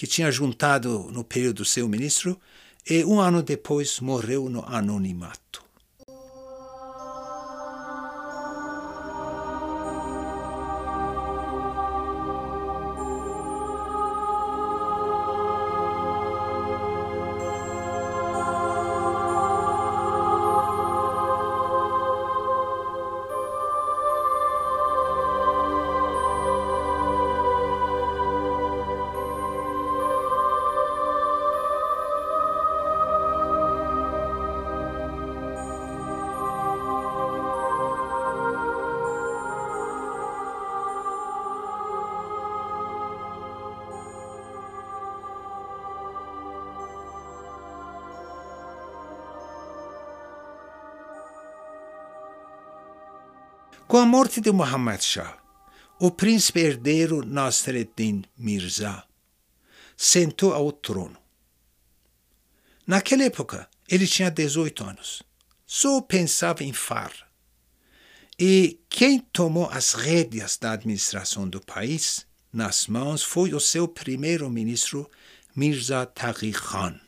que 0.00 0.06
tinha 0.06 0.32
juntado 0.32 1.10
no 1.12 1.22
período 1.22 1.56
do 1.56 1.64
seu 1.66 1.86
ministro 1.86 2.40
e 2.88 3.04
um 3.04 3.20
ano 3.20 3.42
depois 3.42 4.00
morreu 4.00 4.48
no 4.48 4.64
anonimato. 4.66 5.62
Morte 54.30 54.40
de 54.40 54.52
Muhammad 54.52 55.02
Shah, 55.02 55.36
o 55.98 56.08
príncipe 56.08 56.60
herdeiro 56.60 57.26
Nasreddin 57.26 58.22
Mirza 58.38 59.02
sentou 59.96 60.54
ao 60.54 60.70
trono. 60.70 61.16
Naquela 62.86 63.24
época, 63.24 63.68
ele 63.88 64.06
tinha 64.06 64.30
18 64.30 64.84
anos. 64.84 65.24
Só 65.66 66.00
pensava 66.00 66.62
em 66.62 66.72
farra. 66.72 67.26
E 68.38 68.78
quem 68.88 69.18
tomou 69.18 69.68
as 69.68 69.94
rédeas 69.94 70.56
da 70.56 70.72
administração 70.72 71.48
do 71.48 71.60
país 71.60 72.24
nas 72.52 72.86
mãos 72.86 73.24
foi 73.24 73.52
o 73.52 73.58
seu 73.58 73.88
primeiro-ministro 73.88 75.10
Mirza 75.56 76.06
Taghi 76.06 76.52
Khan. 76.52 77.00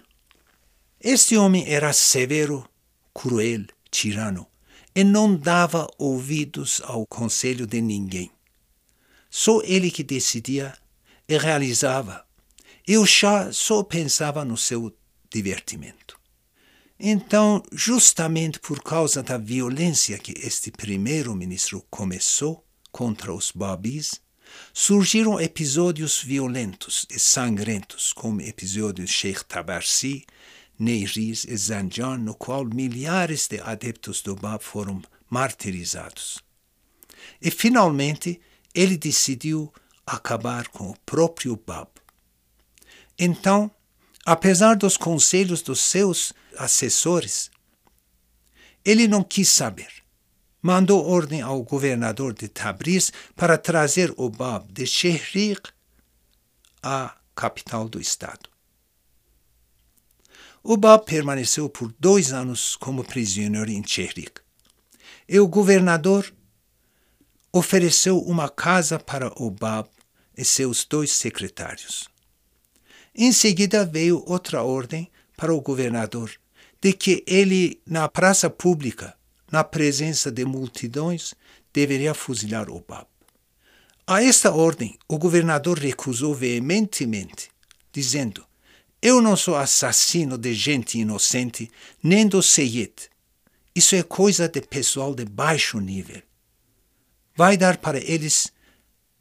Este 1.01 1.37
homem 1.37 1.73
era 1.73 1.93
severo, 1.93 2.69
cruel, 3.15 3.67
tirano 3.93 4.52
e 4.95 5.03
não 5.03 5.35
dava 5.35 5.89
ouvidos 5.99 6.81
ao 6.85 7.07
conselho 7.07 7.67
de 7.67 7.81
ninguém. 7.81 8.31
Só 9.31 9.63
ele 9.63 9.91
que 9.91 10.03
decidia 10.03 10.77
e 11.27 11.39
realizava, 11.39 12.25
e 12.87 12.99
o 12.99 13.07
chá 13.07 13.53
só 13.53 13.83
pensava 13.83 14.45
no 14.45 14.57
seu 14.57 14.95
divertimento. 15.33 16.21
Então, 16.99 17.63
justamente 17.73 18.61
por 18.61 18.83
causa 18.83 19.23
da 19.23 19.39
violência 19.39 20.19
que 20.19 20.35
este 20.37 20.71
primeiro-ministro 20.71 21.85
começou 21.91 22.65
contra 22.93 23.35
os 23.35 23.51
babis, 23.51 24.21
surgiram 24.73 25.41
episódios 25.41 26.23
violentos 26.23 27.07
e 27.11 27.19
sangrentos, 27.19 28.13
como 28.13 28.39
o 28.39 28.43
episódio 28.43 29.07
Sheikh 29.09 29.45
Tabarsi, 29.47 30.25
Neiris 30.79 31.45
e 31.45 31.57
Zanjan, 31.57 32.19
no 32.19 32.35
qual 32.35 32.65
milhares 32.65 33.47
de 33.47 33.61
adeptos 33.61 34.23
do 34.23 34.35
Bab 34.35 34.63
foram 34.63 35.03
martirizados. 35.31 36.43
E, 37.41 37.51
finalmente, 37.51 38.41
ele 38.75 38.97
decidiu 38.97 39.73
acabar 40.07 40.69
com 40.69 40.91
o 40.91 40.99
próprio 41.07 41.57
Bab. 41.57 41.89
Então, 43.19 43.71
apesar 44.25 44.77
dos 44.77 44.97
conselhos 44.97 45.63
dos 45.63 45.81
seus 45.81 46.33
assessores, 46.57 47.51
ele 48.85 49.07
não 49.07 49.23
quis 49.23 49.49
saber. 49.49 50.03
Mandou 50.61 51.05
ordem 51.05 51.41
ao 51.41 51.63
governador 51.63 52.33
de 52.33 52.49
Tabriz 52.49 53.13
para 53.35 53.59
trazer 53.59 54.13
o 54.17 54.31
Bab 54.31 54.73
de 54.73 54.87
Shehriq 54.87 55.71
à 56.83 57.17
capital 57.35 57.89
do 57.89 58.01
estado. 58.01 58.52
O 60.65 60.77
Bab 60.77 61.05
permaneceu 61.05 61.69
por 61.69 61.93
dois 61.99 62.33
anos 62.33 62.77
como 62.77 63.03
prisioneiro 63.03 63.71
em 63.71 63.83
Shehriq. 63.85 64.41
E 65.29 65.41
o 65.41 65.49
governador 65.49 66.33
ofereceu 67.53 68.19
uma 68.21 68.49
casa 68.49 68.97
para 68.99 69.33
o 69.43 69.51
Bab 69.51 69.89
e 70.37 70.45
seus 70.45 70.85
dois 70.85 71.11
secretários. 71.11 72.09
Em 73.13 73.33
seguida 73.33 73.85
veio 73.85 74.23
outra 74.25 74.63
ordem 74.63 75.11
para 75.37 75.53
o 75.53 75.61
governador 75.61 76.31
de 76.81 76.93
que 76.93 77.25
ele, 77.27 77.81
na 77.87 78.09
praça 78.09 78.49
pública, 78.49 79.15
na 79.51 79.65
presença 79.65 80.31
de 80.31 80.45
multidões, 80.45 81.35
deveria 81.73 82.15
fuzilar 82.15 82.71
Bab. 82.81 83.07
A 84.07 84.23
esta 84.23 84.53
ordem, 84.53 84.97
o 85.09 85.19
governador 85.19 85.79
recusou 85.79 86.35
veementemente, 86.35 87.51
dizendo: 87.93 88.45
Eu 89.03 89.21
não 89.21 89.37
sou 89.37 89.57
assassino 89.57 90.39
de 90.39 90.55
gente 90.55 90.97
inocente, 90.97 91.69
nem 92.01 92.25
do 92.25 92.41
Seyed. 92.41 92.93
Isso 93.75 93.97
é 93.97 94.03
coisa 94.05 94.49
de 94.49 94.61
pessoal 94.61 95.13
de 95.13 95.25
baixo 95.25 95.81
nível. 95.81 96.23
Vai 97.35 97.57
dar 97.57 97.79
para 97.79 97.99
eles, 97.99 98.53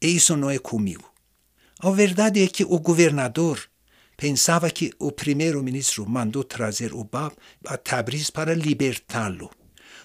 e 0.00 0.06
isso 0.06 0.36
não 0.36 0.48
é 0.48 0.56
comigo. 0.56 1.12
A 1.80 1.90
verdade 1.90 2.40
é 2.40 2.46
que 2.46 2.62
o 2.62 2.78
governador 2.78 3.60
pensava 4.16 4.70
que 4.70 4.92
o 5.00 5.10
primeiro-ministro 5.10 6.08
mandou 6.08 6.44
trazer 6.44 6.94
o 6.94 7.02
Bab 7.02 7.34
a 7.66 7.76
Tabriz 7.76 8.30
para 8.30 8.54
libertá-lo. 8.54 9.50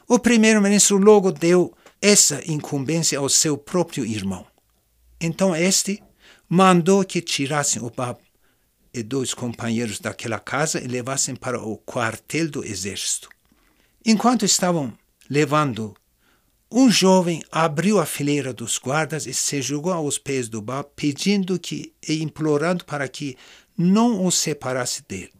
O 0.07 0.17
primeiro-ministro 0.17 0.97
logo 0.97 1.31
deu 1.31 1.71
essa 2.01 2.41
incumbência 2.51 3.19
ao 3.19 3.29
seu 3.29 3.55
próprio 3.55 4.03
irmão. 4.03 4.43
Então 5.21 5.55
este 5.55 6.01
mandou 6.49 7.05
que 7.05 7.21
tirassem 7.21 7.79
o 7.83 7.91
Bab 7.91 8.17
e 8.97 9.03
dois 9.03 9.33
companheiros 9.33 9.99
daquela 9.99 10.39
casa 10.39 10.81
e 10.81 10.87
levassem 10.87 11.35
para 11.35 11.61
o 11.61 11.77
quartel 11.77 12.49
do 12.49 12.65
exército. 12.65 13.29
Enquanto 14.05 14.45
estavam 14.45 14.93
levando, 15.29 15.95
um 16.71 16.89
jovem 16.89 17.41
abriu 17.51 17.99
a 17.99 18.05
fileira 18.05 18.53
dos 18.53 18.77
guardas 18.77 19.25
e 19.25 19.33
se 19.33 19.61
jogou 19.61 19.93
aos 19.93 20.17
pés 20.17 20.49
do 20.49 20.61
Bab, 20.61 20.89
pedindo 20.95 21.59
que 21.59 21.93
e 22.07 22.21
implorando 22.21 22.83
para 22.85 23.07
que 23.07 23.37
não 23.77 24.25
o 24.25 24.31
separasse 24.31 25.03
dele. 25.07 25.33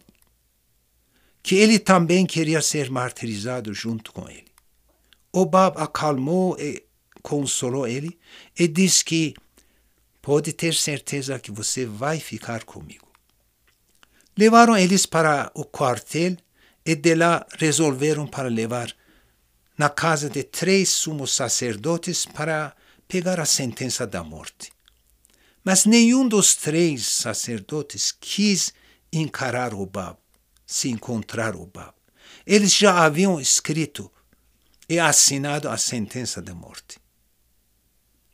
Que 1.42 1.56
ele 1.56 1.80
também 1.80 2.26
queria 2.26 2.62
ser 2.62 2.90
martirizado 2.90 3.74
junto 3.74 4.12
com 4.12 4.30
ele. 4.30 4.48
O 5.32 5.46
Bab 5.46 5.78
acalmou 5.82 6.58
e 6.60 6.84
consolou 7.22 7.88
ele 7.88 8.18
e 8.58 8.68
disse 8.68 9.04
que 9.04 9.34
pode 10.22 10.54
ter 10.54 10.74
certeza 10.74 11.40
que 11.40 11.52
você 11.52 11.86
vai 11.86 12.20
ficar 12.20 12.64
comigo. 12.64 13.07
Levaram 14.38 14.78
eles 14.78 15.08
para 15.08 15.52
o 15.56 15.66
quartel 15.66 16.38
e 16.86 16.96
de 16.96 17.16
lá 17.16 17.46
resolveram 17.58 18.28
para 18.28 18.48
levar 18.48 18.96
na 19.76 19.90
casa 19.90 20.30
de 20.30 20.44
três 20.44 20.90
sumos 20.90 21.34
sacerdotes 21.34 22.26
para 22.26 22.76
pegar 23.08 23.40
a 23.40 23.46
sentença 23.46 24.06
da 24.06 24.24
morte. 24.24 24.72
Mas 25.64 25.86
nenhum 25.86 26.28
dos 26.28 26.56
três 26.56 27.06
sacerdotes 27.08 28.12
quis 28.12 28.74
encarar 29.12 29.74
o 29.74 29.86
Bab, 29.86 30.18
se 30.66 30.90
encontrar 30.90 31.56
o 31.56 31.66
Bab. 31.66 31.94
Eles 32.46 32.74
já 32.74 33.04
haviam 33.04 33.40
escrito 33.42 34.12
e 34.88 35.00
assinado 35.00 35.68
a 35.68 35.78
sentença 35.78 36.42
de 36.42 36.54
morte. 36.54 37.00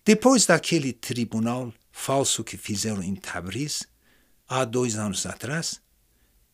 Depois 0.06 0.46
daquele 0.46 0.92
tribunal 0.92 1.74
falso 1.92 2.44
que 2.44 2.58
fizeram 2.58 3.02
em 3.02 3.16
Tabriz, 3.16 3.88
há 4.48 4.66
dois 4.66 4.98
anos 4.98 5.26
atrás, 5.26 5.82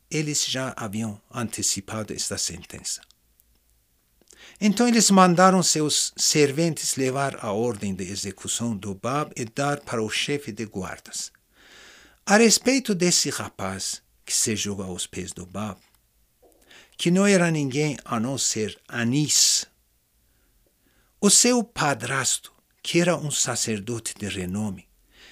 eles 0.09 0.45
já 0.45 0.73
haviam 0.75 1.21
antecipado 1.31 2.13
esta 2.13 2.37
sentença. 2.37 3.01
Então 4.59 4.87
eles 4.87 5.09
mandaram 5.09 5.61
seus 5.63 6.13
serventes 6.17 6.95
levar 6.95 7.37
a 7.43 7.51
ordem 7.51 7.93
de 7.93 8.03
execução 8.03 8.75
do 8.75 8.93
Bab 8.93 9.31
e 9.35 9.45
dar 9.45 9.79
para 9.81 10.01
o 10.03 10.09
chefe 10.09 10.51
de 10.51 10.65
guardas. 10.65 11.31
A 12.25 12.37
respeito 12.37 12.93
desse 12.93 13.29
rapaz 13.29 14.01
que 14.25 14.33
se 14.33 14.55
jogou 14.55 14.85
aos 14.85 15.07
pés 15.07 15.31
do 15.31 15.45
Bab, 15.45 15.79
que 16.97 17.09
não 17.09 17.25
era 17.25 17.49
ninguém 17.49 17.97
a 18.03 18.19
não 18.19 18.37
ser 18.37 18.77
Anis, 18.87 19.65
o 21.21 21.29
seu 21.29 21.63
padrasto, 21.63 22.53
que 22.81 23.01
era 23.01 23.17
um 23.17 23.31
sacerdote 23.31 24.13
de 24.17 24.27
renome, 24.27 24.87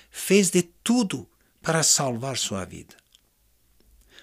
fez 0.10 0.50
de 0.50 0.64
tudo 0.64 1.30
para 1.62 1.84
salvar 1.84 2.38
sua 2.38 2.66
vida. 2.66 2.96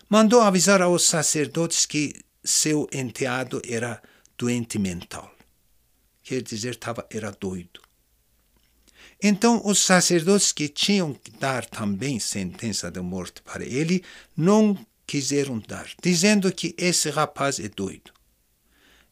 Mandou 0.08 0.40
avisar 0.40 0.82
aos 0.82 1.04
sacerdotes 1.04 1.86
que 1.86 2.14
seu 2.42 2.88
enteado 2.92 3.60
era 3.66 4.02
doente 4.36 4.78
mental. 4.78 5.34
Quer 6.22 6.42
dizer, 6.42 6.76
tava, 6.76 7.06
era 7.10 7.30
doido. 7.30 7.80
Então, 9.22 9.62
os 9.64 9.78
sacerdotes 9.78 10.52
que 10.52 10.68
tinham 10.68 11.14
que 11.14 11.30
dar 11.30 11.64
também 11.64 12.18
sentença 12.18 12.90
de 12.90 13.00
morte 13.00 13.42
para 13.42 13.64
ele 13.64 14.02
não 14.36 14.76
quiseram 15.06 15.58
dar, 15.58 15.88
dizendo 16.02 16.52
que 16.52 16.74
esse 16.76 17.10
rapaz 17.10 17.58
é 17.58 17.68
doido. 17.68 18.12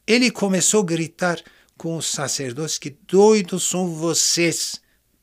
Ele 0.06 0.30
começou 0.30 0.82
a 0.82 0.86
gritar 0.86 1.42
com 1.76 1.96
os 1.96 2.06
sacerdotes 2.06 2.78
que 2.78 2.90
doidos 2.90 3.64
são 3.64 3.94
vocês 3.94 4.80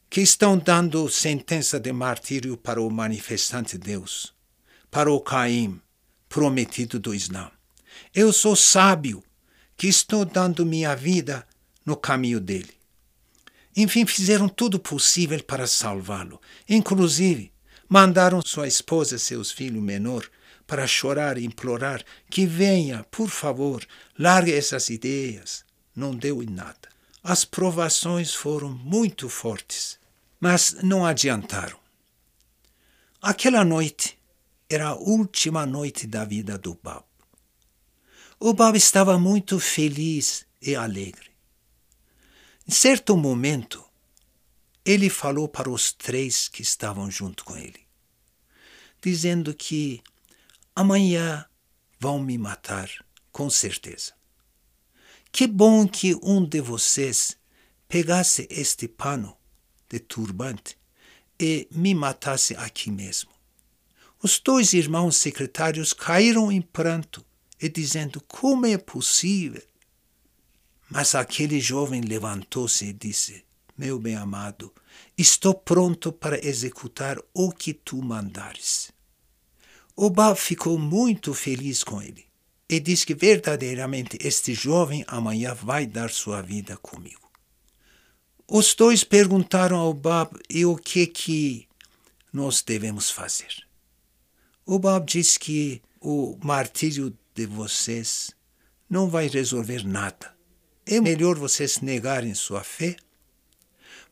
que 0.10 0.22
estão 0.22 0.58
dando 0.58 1.08
sentença 1.10 1.80
de 1.80 1.92
martírio 1.92 2.58
para 2.58 2.82
o 2.82 2.90
manifestante 2.90 3.78
Deus, 3.78 4.34
para 4.92 5.12
o 5.12 5.20
Caim, 5.20 5.80
prometido 6.28 7.00
do 7.00 7.14
Islã. 7.14 7.52
Eu 8.14 8.34
sou 8.34 8.56
sábio 8.56 9.24
que 9.78 9.88
estou 9.88 10.26
dando 10.26 10.66
minha 10.66 10.96
vida 10.96 11.48
no 11.86 11.96
caminho 11.96 12.40
dele. 12.40 12.74
Enfim, 13.76 14.06
fizeram 14.06 14.50
tudo 14.50 14.80
possível 14.80 15.42
para 15.44 15.66
salvá-lo. 15.66 16.42
Inclusive, 16.68 17.52
mandaram 17.88 18.42
sua 18.42 18.68
esposa 18.68 19.16
e 19.16 19.20
seus 19.20 19.52
filhos 19.52 19.82
menor 19.82 20.30
para 20.68 20.86
chorar 20.86 21.38
e 21.38 21.46
implorar 21.46 22.04
que 22.30 22.46
venha, 22.46 23.06
por 23.10 23.30
favor, 23.30 23.84
largue 24.18 24.54
essas 24.54 24.90
ideias. 24.90 25.64
Não 25.96 26.14
deu 26.14 26.44
em 26.44 26.46
nada. 26.46 26.90
As 27.24 27.46
provações 27.46 28.34
foram 28.34 28.70
muito 28.70 29.30
fortes, 29.30 29.98
mas 30.40 30.76
não 30.84 31.06
adiantaram. 31.06 31.80
Aquela 33.22 33.66
noite 33.66 34.19
era 34.70 34.90
a 34.90 34.96
última 34.96 35.66
noite 35.66 36.06
da 36.06 36.24
vida 36.24 36.58
do 36.58 36.76
Bab. 36.76 37.04
O 38.40 38.54
Bob 38.54 38.78
estava 38.78 39.18
muito 39.18 39.60
feliz 39.60 40.46
e 40.62 40.76
alegre. 40.76 41.32
Em 42.68 42.72
certo 42.72 43.18
momento, 43.18 43.84
ele 44.86 45.10
falou 45.10 45.48
para 45.48 45.70
os 45.70 45.92
três 45.92 46.48
que 46.48 46.62
estavam 46.62 47.10
junto 47.10 47.44
com 47.44 47.58
ele, 47.58 47.86
dizendo 49.02 49.56
que 49.56 50.04
amanhã 50.76 51.46
vão 52.00 52.20
me 52.20 52.38
matar, 52.38 52.90
com 53.32 53.50
certeza. 53.50 54.14
Que 55.32 55.48
bom 55.48 55.88
que 55.88 56.16
um 56.22 56.46
de 56.46 56.62
vocês 56.62 57.36
pegasse 57.88 58.48
este 58.52 58.88
pano 58.88 59.36
de 59.90 60.00
turbante 60.00 60.78
e 61.40 61.68
me 61.72 61.96
matasse 61.96 62.56
aqui 62.56 62.92
mesmo. 62.92 63.39
Os 64.22 64.38
dois 64.38 64.74
irmãos 64.74 65.16
secretários 65.16 65.94
caíram 65.94 66.52
em 66.52 66.62
pranto 66.62 67.26
e 67.62 67.70
dizendo: 67.70 68.20
Como 68.28 68.66
é 68.66 68.78
possível? 68.78 69.64
Mas 70.90 71.16
aquele 71.16 71.62
jovem 71.62 72.02
levantou-se 72.02 72.86
e 72.86 72.92
disse: 72.92 73.46
Meu 73.78 73.98
bem-amado, 73.98 74.74
estou 75.18 75.54
pronto 75.54 76.12
para 76.12 76.46
executar 76.46 77.18
o 77.34 77.50
que 77.50 77.74
tu 77.74 78.02
mandares. 78.02 78.92
Oba 79.96 80.36
ficou 80.36 80.78
muito 80.78 81.34
feliz 81.34 81.82
com 81.82 82.02
ele 82.02 82.26
e 82.68 82.78
disse 82.80 83.06
que 83.06 83.16
verdadeiramente 83.16 84.18
este 84.22 84.54
jovem 84.54 85.06
amanhã 85.08 85.54
vai 85.54 85.88
dar 85.88 86.10
sua 86.10 86.42
vida 86.42 86.76
comigo. 86.78 87.32
Os 88.46 88.74
dois 88.74 89.04
perguntaram 89.04 89.78
ao 89.78 89.94
Bob 89.94 90.38
e 90.50 90.66
o 90.66 90.76
que 90.76 91.08
que 91.08 91.68
nós 92.34 92.62
devemos 92.62 93.10
fazer. 93.10 93.69
O 94.72 94.78
Bob 94.78 95.04
disse 95.04 95.40
que 95.40 95.82
o 96.00 96.38
martírio 96.44 97.12
de 97.34 97.48
vocês 97.48 98.30
não 98.88 99.10
vai 99.10 99.28
resolver 99.28 99.84
nada. 99.84 100.32
É 100.86 101.02
melhor 101.02 101.40
vocês 101.40 101.80
negarem 101.80 102.36
sua 102.36 102.64
fé 102.64 102.96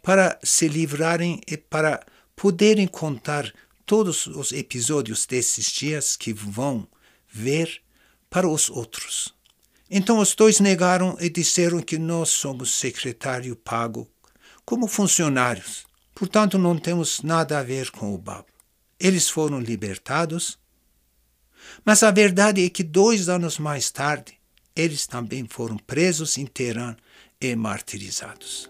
para 0.02 0.40
se 0.42 0.68
livrarem 0.68 1.40
e 1.46 1.58
para 1.58 2.04
poderem 2.36 2.88
contar 2.88 3.54
todos 3.86 4.26
os 4.26 4.52
episódios 4.52 5.28
desses 5.28 5.68
dias 5.68 6.16
que 6.16 6.34
vão 6.34 6.88
ver 7.32 7.80
para 8.28 8.50
os 8.50 8.68
outros. 8.68 9.36
Então 9.88 10.18
os 10.18 10.34
dois 10.34 10.60
negaram 10.60 11.16
e 11.20 11.30
disseram 11.30 11.82
que 11.82 12.00
nós 12.00 12.30
somos 12.30 12.74
secretário 12.74 13.56
pago 13.56 14.08
como 14.66 14.88
funcionários, 14.88 15.86
portanto 16.16 16.58
não 16.58 16.80
temos 16.80 17.22
nada 17.22 17.60
a 17.60 17.64
ver 17.64 17.92
com 17.92 18.12
o 18.12 18.18
Bab. 18.18 18.57
Eles 19.00 19.30
foram 19.30 19.60
libertados, 19.60 20.58
mas 21.86 22.02
a 22.04 22.12
verdade 22.12 22.64
é 22.64 22.70
que 22.70 22.84
dois 22.84 23.30
anos 23.30 23.60
mais 23.60 23.92
tarde, 23.92 24.38
eles 24.76 25.06
também 25.06 25.46
foram 25.48 25.78
presos 25.78 26.38
em 26.38 26.46
Teherã 26.46 26.96
e 27.40 27.56
martirizados. 27.56 28.70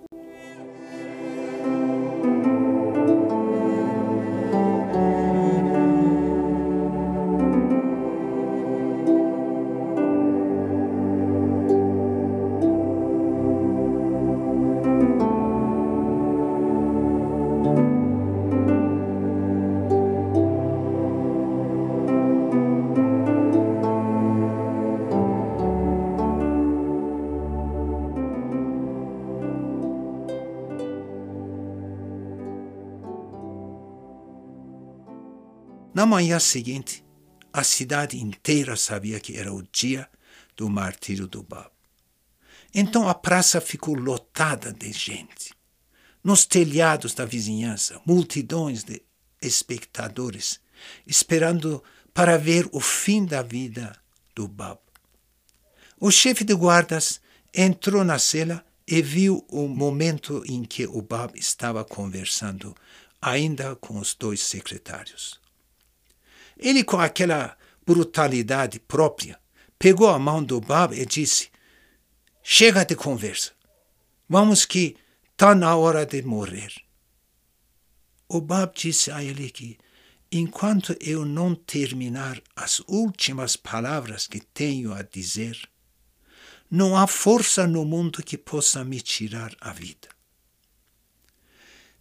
Manhã 36.07 36.39
seguinte, 36.39 37.03
a 37.53 37.63
cidade 37.63 38.17
inteira 38.17 38.75
sabia 38.75 39.19
que 39.19 39.37
era 39.37 39.53
o 39.53 39.61
dia 39.71 40.09
do 40.55 40.69
martírio 40.69 41.27
do 41.27 41.43
Bab. 41.43 41.69
Então 42.73 43.07
a 43.07 43.13
praça 43.13 43.61
ficou 43.61 43.95
lotada 43.95 44.73
de 44.73 44.91
gente. 44.91 45.53
Nos 46.23 46.45
telhados 46.45 47.13
da 47.13 47.25
vizinhança, 47.25 48.01
multidões 48.05 48.83
de 48.83 49.01
espectadores 49.41 50.59
esperando 51.05 51.83
para 52.13 52.37
ver 52.37 52.67
o 52.71 52.79
fim 52.79 53.25
da 53.25 53.41
vida 53.41 53.95
do 54.35 54.47
Bab. 54.47 54.79
O 55.99 56.11
chefe 56.11 56.43
de 56.43 56.53
guardas 56.53 57.19
entrou 57.53 58.03
na 58.03 58.19
cela 58.19 58.63
e 58.87 59.01
viu 59.01 59.45
o 59.49 59.67
momento 59.67 60.43
em 60.45 60.63
que 60.63 60.85
o 60.85 61.01
Bab 61.01 61.37
estava 61.37 61.83
conversando 61.83 62.75
ainda 63.21 63.75
com 63.75 63.99
os 63.99 64.13
dois 64.13 64.41
secretários. 64.41 65.39
Ele, 66.59 66.83
com 66.83 66.99
aquela 66.99 67.57
brutalidade 67.85 68.79
própria, 68.79 69.39
pegou 69.77 70.09
a 70.09 70.19
mão 70.19 70.43
do 70.43 70.59
Bab 70.59 70.99
e 70.99 71.05
disse: 71.05 71.49
Chega 72.43 72.85
de 72.85 72.95
conversa. 72.95 73.51
Vamos 74.27 74.65
que 74.65 74.95
está 75.31 75.53
na 75.53 75.75
hora 75.75 76.05
de 76.05 76.21
morrer. 76.21 76.73
O 78.27 78.41
Bab 78.41 78.73
disse 78.75 79.09
a 79.11 79.23
ele 79.23 79.49
que, 79.49 79.77
enquanto 80.31 80.95
eu 80.99 81.23
não 81.25 81.55
terminar 81.55 82.41
as 82.55 82.79
últimas 82.87 83.55
palavras 83.55 84.27
que 84.27 84.39
tenho 84.39 84.93
a 84.93 85.01
dizer, 85.01 85.57
não 86.69 86.97
há 86.97 87.07
força 87.07 87.65
no 87.65 87.85
mundo 87.85 88.21
que 88.21 88.37
possa 88.37 88.83
me 88.83 88.99
tirar 88.99 89.55
a 89.61 89.71
vida. 89.71 90.09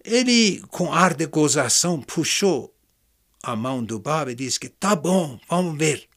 Ele, 0.04 0.60
com 0.68 0.92
ar 0.92 1.14
de 1.14 1.26
gozação, 1.26 2.00
puxou 2.00 2.75
a 3.46 3.54
mão 3.54 3.84
do 3.84 4.00
Bob 4.00 4.32
e 4.32 4.34
disse 4.34 4.58
que 4.58 4.68
tá 4.68 4.96
bom, 4.96 5.38
vamos 5.48 5.78
ver. 5.78 6.08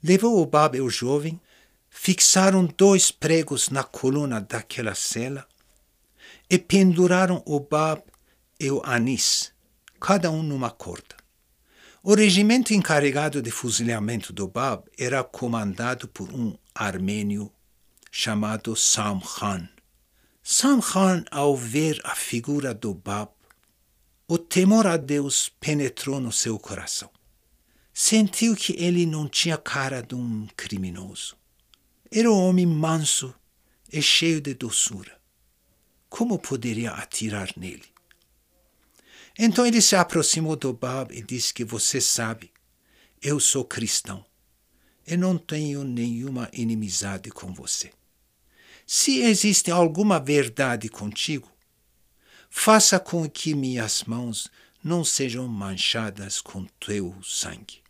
Levou 0.00 0.40
o 0.40 0.46
Bob 0.46 0.78
e 0.78 0.80
o 0.80 0.88
jovem, 0.88 1.40
fixaram 1.90 2.64
dois 2.64 3.10
pregos 3.10 3.68
na 3.68 3.82
coluna 3.82 4.40
daquela 4.40 4.94
cela 4.94 5.44
e 6.48 6.56
penduraram 6.56 7.42
o 7.44 7.58
Bob 7.58 8.02
e 8.60 8.70
o 8.70 8.80
Anis, 8.84 9.52
cada 10.00 10.30
um 10.30 10.40
numa 10.40 10.70
corda. 10.70 11.16
O 12.00 12.14
regimento 12.14 12.72
encarregado 12.72 13.42
de 13.42 13.50
fuzilamento 13.50 14.32
do 14.32 14.46
Bab 14.46 14.84
era 14.96 15.24
comandado 15.24 16.06
por 16.06 16.32
um 16.32 16.56
armênio 16.72 17.52
chamado 18.10 18.76
Sam 18.76 19.20
Khan. 19.20 19.68
Sam 20.42 20.80
Khan, 20.80 21.24
ao 21.30 21.56
ver 21.56 22.00
a 22.04 22.14
figura 22.14 22.72
do 22.72 22.94
Bab, 22.94 23.32
o 24.32 24.38
temor 24.38 24.86
a 24.86 24.96
Deus 24.96 25.48
penetrou 25.58 26.20
no 26.20 26.30
seu 26.30 26.56
coração. 26.56 27.10
Sentiu 27.92 28.54
que 28.54 28.72
ele 28.80 29.04
não 29.04 29.28
tinha 29.28 29.58
cara 29.58 30.04
de 30.04 30.14
um 30.14 30.46
criminoso. 30.56 31.36
Era 32.08 32.30
um 32.30 32.38
homem 32.38 32.64
manso 32.64 33.34
e 33.92 34.00
cheio 34.00 34.40
de 34.40 34.54
doçura. 34.54 35.20
Como 36.08 36.38
poderia 36.38 36.92
atirar 36.92 37.52
nele? 37.56 37.86
Então 39.36 39.66
ele 39.66 39.82
se 39.82 39.96
aproximou 39.96 40.54
do 40.54 40.72
Bab 40.72 41.12
e 41.12 41.20
disse 41.22 41.52
que 41.52 41.64
você 41.64 42.00
sabe, 42.00 42.52
eu 43.20 43.40
sou 43.40 43.64
cristão 43.64 44.24
e 45.04 45.16
não 45.16 45.36
tenho 45.36 45.82
nenhuma 45.82 46.48
inimizade 46.52 47.32
com 47.32 47.52
você. 47.52 47.90
Se 48.86 49.22
existe 49.22 49.72
alguma 49.72 50.20
verdade 50.20 50.88
contigo, 50.88 51.50
faça 52.50 52.98
com 52.98 53.30
que 53.30 53.54
minhas 53.54 54.02
mãos 54.04 54.50
não 54.82 55.04
sejam 55.04 55.46
manchadas 55.46 56.40
com 56.40 56.66
teu 56.84 57.16
sangue. 57.22 57.80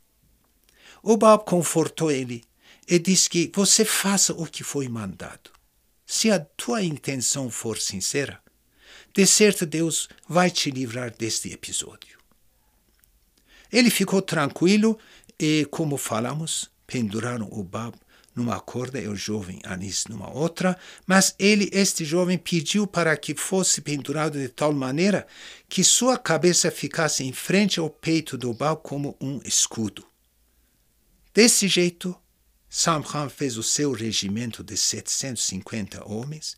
O 1.02 1.16
Bob 1.16 1.44
confortou 1.44 2.10
ele 2.10 2.44
e 2.86 2.98
disse 2.98 3.30
que 3.30 3.50
você 3.54 3.84
faça 3.84 4.34
o 4.34 4.46
que 4.46 4.62
foi 4.62 4.86
mandado. 4.88 5.50
Se 6.06 6.30
a 6.30 6.38
tua 6.38 6.82
intenção 6.82 7.48
for 7.48 7.78
sincera, 7.78 8.42
de 9.14 9.26
certo 9.26 9.64
Deus 9.64 10.08
vai 10.28 10.50
te 10.50 10.70
livrar 10.70 11.10
deste 11.16 11.52
episódio. 11.52 12.18
Ele 13.72 13.90
ficou 13.90 14.20
tranquilo 14.20 14.98
e, 15.38 15.66
como 15.70 15.96
falamos, 15.96 16.70
penduraram 16.86 17.48
o 17.50 17.62
Bob 17.62 17.94
numa 18.40 18.58
corda 18.58 18.98
e 18.98 19.06
o 19.06 19.14
jovem 19.14 19.60
Anis 19.64 20.06
numa 20.08 20.30
outra, 20.30 20.78
mas 21.06 21.34
ele, 21.38 21.68
este 21.72 22.04
jovem, 22.04 22.38
pediu 22.38 22.86
para 22.86 23.14
que 23.16 23.34
fosse 23.34 23.82
pendurado 23.82 24.38
de 24.38 24.48
tal 24.48 24.72
maneira 24.72 25.26
que 25.68 25.84
sua 25.84 26.16
cabeça 26.16 26.70
ficasse 26.70 27.22
em 27.22 27.32
frente 27.32 27.78
ao 27.78 27.90
peito 27.90 28.38
do 28.38 28.54
Baal 28.54 28.78
como 28.78 29.14
um 29.20 29.40
escudo. 29.44 30.06
Desse 31.34 31.68
jeito, 31.68 32.16
Samhan 32.68 33.28
fez 33.28 33.58
o 33.58 33.62
seu 33.62 33.92
regimento 33.92 34.64
de 34.64 34.76
750 34.76 36.08
homens, 36.10 36.56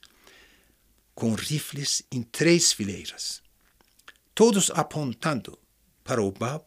com 1.14 1.34
rifles 1.34 2.02
em 2.12 2.22
três 2.22 2.72
fileiras, 2.72 3.42
todos 4.34 4.70
apontando 4.70 5.58
para 6.04 6.22
o 6.22 6.30
Baal. 6.30 6.64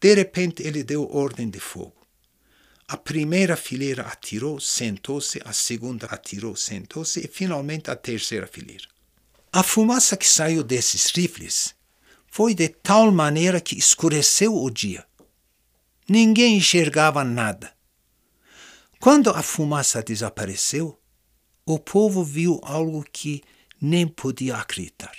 De 0.00 0.14
repente, 0.14 0.62
ele 0.62 0.84
deu 0.84 1.10
ordem 1.10 1.50
de 1.50 1.58
fogo. 1.58 1.97
A 2.90 2.96
primeira 2.96 3.54
fileira 3.54 4.06
atirou, 4.06 4.58
sentou-se, 4.58 5.42
a 5.44 5.52
segunda 5.52 6.06
atirou, 6.06 6.56
sentou-se 6.56 7.20
e 7.20 7.28
finalmente 7.28 7.90
a 7.90 7.96
terceira 7.96 8.46
fileira. 8.46 8.88
A 9.52 9.62
fumaça 9.62 10.16
que 10.16 10.26
saiu 10.26 10.64
desses 10.64 11.10
rifles 11.14 11.74
foi 12.26 12.54
de 12.54 12.68
tal 12.68 13.12
maneira 13.12 13.60
que 13.60 13.76
escureceu 13.76 14.56
o 14.56 14.70
dia. 14.70 15.04
Ninguém 16.08 16.56
enxergava 16.56 17.22
nada. 17.22 17.74
Quando 18.98 19.28
a 19.28 19.42
fumaça 19.42 20.02
desapareceu, 20.02 20.98
o 21.66 21.78
povo 21.78 22.24
viu 22.24 22.58
algo 22.62 23.04
que 23.12 23.42
nem 23.78 24.08
podia 24.08 24.56
acreditar. 24.56 25.14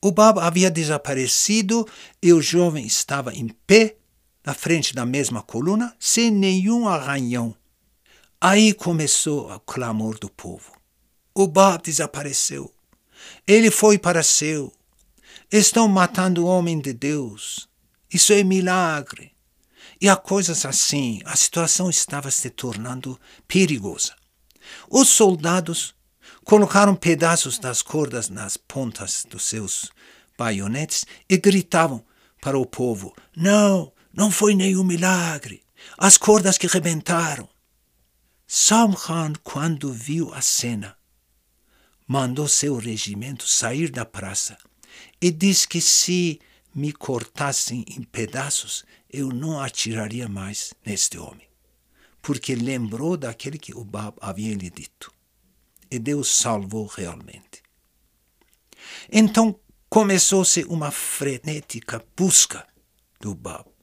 O 0.00 0.10
Baba 0.10 0.44
havia 0.46 0.70
desaparecido 0.70 1.86
e 2.22 2.32
o 2.32 2.40
jovem 2.40 2.86
estava 2.86 3.34
em 3.34 3.48
pé 3.66 3.96
na 4.46 4.54
frente 4.54 4.94
da 4.94 5.04
mesma 5.04 5.42
coluna, 5.42 5.96
sem 5.98 6.30
nenhum 6.30 6.86
arranhão. 6.86 7.52
Aí 8.40 8.72
começou 8.72 9.50
o 9.50 9.58
clamor 9.58 10.20
do 10.20 10.30
povo. 10.30 10.72
O 11.34 11.48
Bab 11.48 11.82
desapareceu. 11.82 12.72
Ele 13.44 13.72
foi 13.72 13.98
para 13.98 14.22
seu. 14.22 14.72
Estão 15.50 15.88
matando 15.88 16.44
o 16.44 16.46
homem 16.46 16.78
de 16.80 16.92
Deus. 16.92 17.68
Isso 18.12 18.32
é 18.32 18.44
milagre. 18.44 19.32
E 20.00 20.08
há 20.08 20.14
coisas 20.14 20.64
assim. 20.64 21.20
A 21.24 21.34
situação 21.34 21.90
estava 21.90 22.30
se 22.30 22.48
tornando 22.48 23.18
perigosa. 23.48 24.14
Os 24.88 25.08
soldados 25.08 25.92
colocaram 26.44 26.94
pedaços 26.94 27.58
das 27.58 27.82
cordas 27.82 28.28
nas 28.28 28.56
pontas 28.56 29.26
dos 29.28 29.42
seus 29.42 29.90
baionetes 30.38 31.04
e 31.28 31.36
gritavam 31.36 32.04
para 32.40 32.58
o 32.58 32.66
povo: 32.66 33.12
Não, 33.36 33.92
não 34.16 34.30
foi 34.30 34.54
nenhum 34.54 34.82
milagre. 34.82 35.62
As 35.98 36.16
cordas 36.16 36.56
que 36.56 36.66
rebentaram. 36.66 37.46
Samhan, 38.46 39.34
quando 39.44 39.92
viu 39.92 40.32
a 40.32 40.40
cena, 40.40 40.96
mandou 42.06 42.48
seu 42.48 42.76
regimento 42.78 43.46
sair 43.46 43.90
da 43.90 44.06
praça 44.06 44.56
e 45.20 45.30
disse 45.30 45.68
que 45.68 45.80
se 45.80 46.40
me 46.74 46.92
cortassem 46.92 47.84
em 47.88 48.02
pedaços, 48.02 48.84
eu 49.10 49.28
não 49.28 49.60
atiraria 49.60 50.28
mais 50.28 50.72
neste 50.84 51.18
homem, 51.18 51.48
porque 52.22 52.54
lembrou 52.54 53.16
daquele 53.16 53.58
que 53.58 53.74
o 53.74 53.84
Bab 53.84 54.16
havia 54.20 54.54
lhe 54.54 54.70
dito. 54.70 55.12
E 55.90 55.98
Deus 55.98 56.28
salvou 56.28 56.86
realmente. 56.86 57.62
Então 59.10 59.58
começou-se 59.88 60.64
uma 60.64 60.90
frenética 60.90 62.04
busca 62.16 62.66
do 63.20 63.34
Bab. 63.34 63.75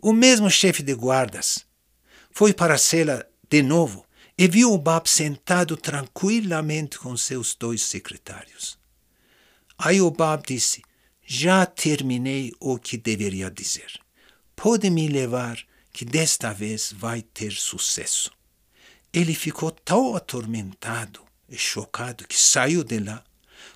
O 0.00 0.12
mesmo 0.12 0.50
chefe 0.50 0.82
de 0.82 0.94
guardas 0.94 1.66
foi 2.30 2.52
para 2.52 2.74
a 2.74 2.78
cela 2.78 3.26
de 3.48 3.62
novo 3.62 4.04
e 4.36 4.46
viu 4.46 4.72
o 4.72 4.78
Bab 4.78 5.08
sentado 5.08 5.76
tranquilamente 5.76 6.98
com 6.98 7.16
seus 7.16 7.54
dois 7.54 7.82
secretários. 7.82 8.78
Aí 9.76 10.00
o 10.00 10.10
Bab 10.10 10.44
disse: 10.46 10.82
Já 11.24 11.66
terminei 11.66 12.52
o 12.60 12.78
que 12.78 12.96
deveria 12.96 13.50
dizer. 13.50 13.98
Pode 14.54 14.90
me 14.90 15.08
levar, 15.08 15.58
que 15.92 16.04
desta 16.04 16.52
vez 16.52 16.92
vai 16.96 17.22
ter 17.22 17.52
sucesso. 17.52 18.30
Ele 19.12 19.34
ficou 19.34 19.70
tão 19.70 20.14
atormentado 20.14 21.24
e 21.48 21.56
chocado 21.56 22.26
que 22.28 22.38
saiu 22.38 22.84
de 22.84 23.00
lá, 23.00 23.24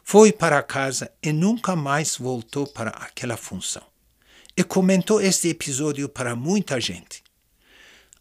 foi 0.05 0.33
para 0.33 0.63
casa 0.63 1.11
e 1.23 1.33
nunca 1.33 1.75
mais 1.75 2.17
voltou 2.17 2.67
para 2.67 2.91
aquela 2.91 3.37
função. 3.37 3.92
E 4.55 4.63
comentou 4.63 5.21
este 5.21 5.49
episódio 5.49 6.09
para 6.09 6.37
muita 6.37 6.79
gente. 6.79 7.23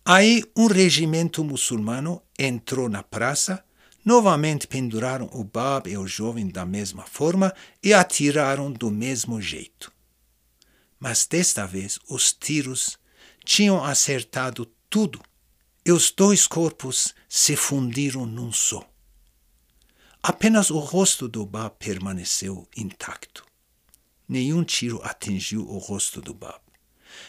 Aí 0.04 0.44
um 0.56 0.67
regimento 0.67 1.44
muçulmano 1.44 2.22
entrou 2.39 2.88
na 2.88 3.04
praça, 3.04 3.63
novamente 4.04 4.65
penduraram 4.65 5.30
o 5.34 5.44
Bab 5.44 5.89
e 5.89 5.98
o 5.98 6.08
jovem 6.08 6.48
da 6.48 6.65
mesma 6.65 7.04
forma 7.04 7.54
e 7.84 7.94
atiraram 7.94 8.72
do 8.72 8.89
mesmo 8.89 9.41
jeito. 9.41 9.91
Mas 10.98 11.28
desta 11.28 11.67
vez 11.67 12.00
os 12.08 12.32
tiros 12.32 12.98
tinham 13.44 13.84
acertado 13.84 14.65
tudo 14.89 15.22
e 15.86 15.91
os 15.91 16.12
dois 16.12 16.48
corpos 16.48 17.13
se 17.28 17.56
fundiram 17.58 18.26
num 18.26 18.54
só. 18.54 18.88
Apenas 20.24 20.70
o 20.70 20.80
rosto 20.80 21.28
do 21.28 21.46
Bab 21.46 21.76
permaneceu 21.78 22.67
intacto. 22.78 23.50
Nenhum 24.32 24.63
tiro 24.63 25.02
atingiu 25.04 25.67
o 25.67 25.78
rosto 25.78 26.22
do 26.22 26.34
Bab. 26.34 26.62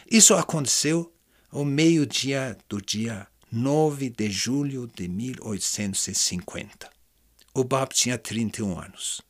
Isso 0.09 0.33
aconteceu 0.35 1.13
ao 1.51 1.65
meio-dia 1.65 2.57
do 2.69 2.81
dia 2.81 3.27
9 3.51 4.09
de 4.09 4.31
julho 4.31 4.87
de 4.87 5.09
1850. 5.09 6.89
O 7.53 7.65
Bab 7.65 7.93
tinha 7.93 8.17
31 8.17 8.79
anos. 8.79 9.21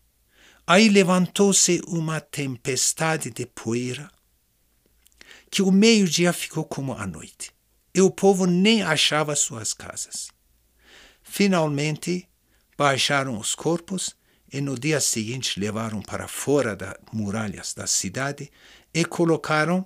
Aí 0.68 0.88
levantou-se 0.88 1.82
uma 1.88 2.22
tempestade 2.22 3.32
de 3.32 3.48
poeira 3.48 4.08
que 5.50 5.64
o 5.64 5.72
meio-dia 5.72 6.32
ficou 6.32 6.64
como 6.64 6.94
a 6.94 7.08
noite, 7.08 7.52
e 7.92 8.02
o 8.02 8.12
povo 8.12 8.46
nem 8.46 8.84
achava 8.84 9.36
suas 9.36 9.74
casas. 9.74 10.28
Finalmente, 11.24 12.30
baixaram 12.78 13.40
os 13.40 13.56
corpos 13.56 14.16
e 14.54 14.62
no 14.62 14.78
dia 14.78 15.02
seguinte 15.02 15.60
levaram 15.60 16.00
para 16.00 16.28
fora 16.28 16.76
das 16.76 16.94
muralhas 17.12 17.74
da 17.74 17.88
cidade 17.88 18.52
e 18.94 19.04
colocaram 19.04 19.86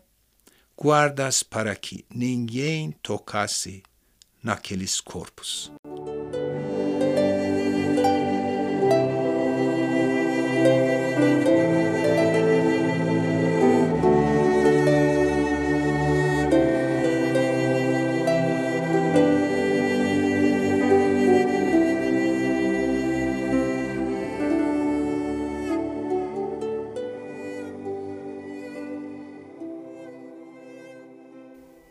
guardas 0.75 1.41
para 1.41 1.73
que 1.73 2.06
ninguém 2.13 2.91
tocasse 3.01 3.82
naqueles 4.43 4.99
corpos. 4.99 5.71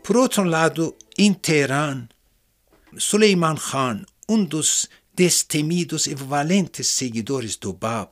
Por 0.07 0.15
outro 0.15 0.45
lado, 0.45 0.95
em 1.17 1.33
Teherã, 1.33 2.07
Suleiman 2.97 3.57
Khan, 3.57 4.05
um 4.29 4.41
dos 4.41 4.87
destemidos 5.13 6.07
e 6.07 6.15
valentes 6.15 6.87
seguidores 6.87 7.57
do 7.57 7.73
Bab, 7.73 8.09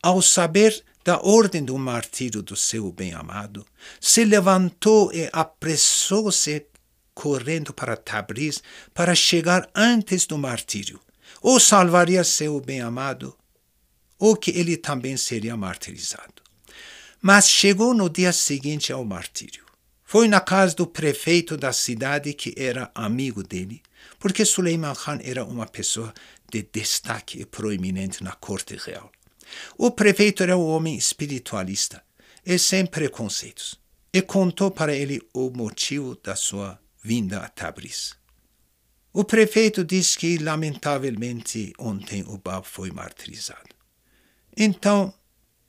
ao 0.00 0.22
saber 0.22 0.84
da 1.04 1.18
ordem 1.18 1.64
do 1.64 1.76
martírio 1.76 2.42
do 2.42 2.54
seu 2.54 2.92
bem-amado, 2.92 3.66
se 4.00 4.24
levantou 4.24 5.12
e 5.12 5.28
apressou-se 5.32 6.64
correndo 7.12 7.74
para 7.74 7.96
Tabriz 7.96 8.62
para 8.94 9.12
chegar 9.12 9.68
antes 9.74 10.26
do 10.26 10.38
martírio, 10.38 11.00
ou 11.42 11.58
salvaria 11.58 12.22
seu 12.22 12.60
bem-amado, 12.60 13.36
ou 14.16 14.36
que 14.36 14.52
ele 14.52 14.76
também 14.76 15.16
seria 15.16 15.56
martirizado. 15.56 16.40
Mas 17.20 17.48
chegou 17.48 17.92
no 17.92 18.08
dia 18.08 18.32
seguinte 18.32 18.92
ao 18.92 19.04
martírio. 19.04 19.65
Foi 20.08 20.28
na 20.28 20.40
casa 20.40 20.76
do 20.76 20.86
prefeito 20.86 21.56
da 21.56 21.72
cidade 21.72 22.32
que 22.32 22.54
era 22.56 22.92
amigo 22.94 23.42
dele, 23.42 23.82
porque 24.20 24.44
Suleiman 24.44 24.94
Khan 24.94 25.18
era 25.20 25.44
uma 25.44 25.66
pessoa 25.66 26.14
de 26.48 26.62
destaque 26.62 27.40
e 27.40 27.44
proeminente 27.44 28.22
na 28.22 28.30
corte 28.30 28.76
real. 28.76 29.10
O 29.76 29.90
prefeito 29.90 30.44
era 30.44 30.56
um 30.56 30.64
homem 30.64 30.96
espiritualista 30.96 32.04
e 32.44 32.56
sem 32.56 32.86
preconceitos, 32.86 33.80
e 34.12 34.22
contou 34.22 34.70
para 34.70 34.94
ele 34.94 35.20
o 35.34 35.50
motivo 35.50 36.16
da 36.22 36.36
sua 36.36 36.78
vinda 37.02 37.40
a 37.40 37.48
Tabriz. 37.48 38.14
O 39.12 39.24
prefeito 39.24 39.84
disse 39.84 40.16
que, 40.16 40.38
lamentavelmente, 40.38 41.72
ontem 41.80 42.22
o 42.28 42.38
Bab 42.38 42.64
foi 42.64 42.92
martirizado. 42.92 43.74
Então, 44.56 45.12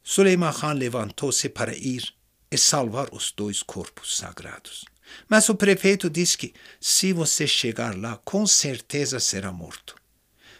Suleiman 0.03 0.53
Khan 0.53 0.73
levantou-se 0.73 1.49
para 1.49 1.75
ir 1.75 2.16
e 2.49 2.57
salvar 2.57 3.13
os 3.13 3.31
dois 3.31 3.61
corpos 3.61 4.17
sagrados. 4.17 4.85
Mas 5.27 5.47
o 5.49 5.55
prefeito 5.55 6.09
disse 6.09 6.37
que, 6.37 6.53
se 6.79 7.13
você 7.13 7.47
chegar 7.47 7.97
lá, 7.97 8.17
com 8.23 8.45
certeza 8.45 9.19
será 9.19 9.51
morto. 9.51 9.95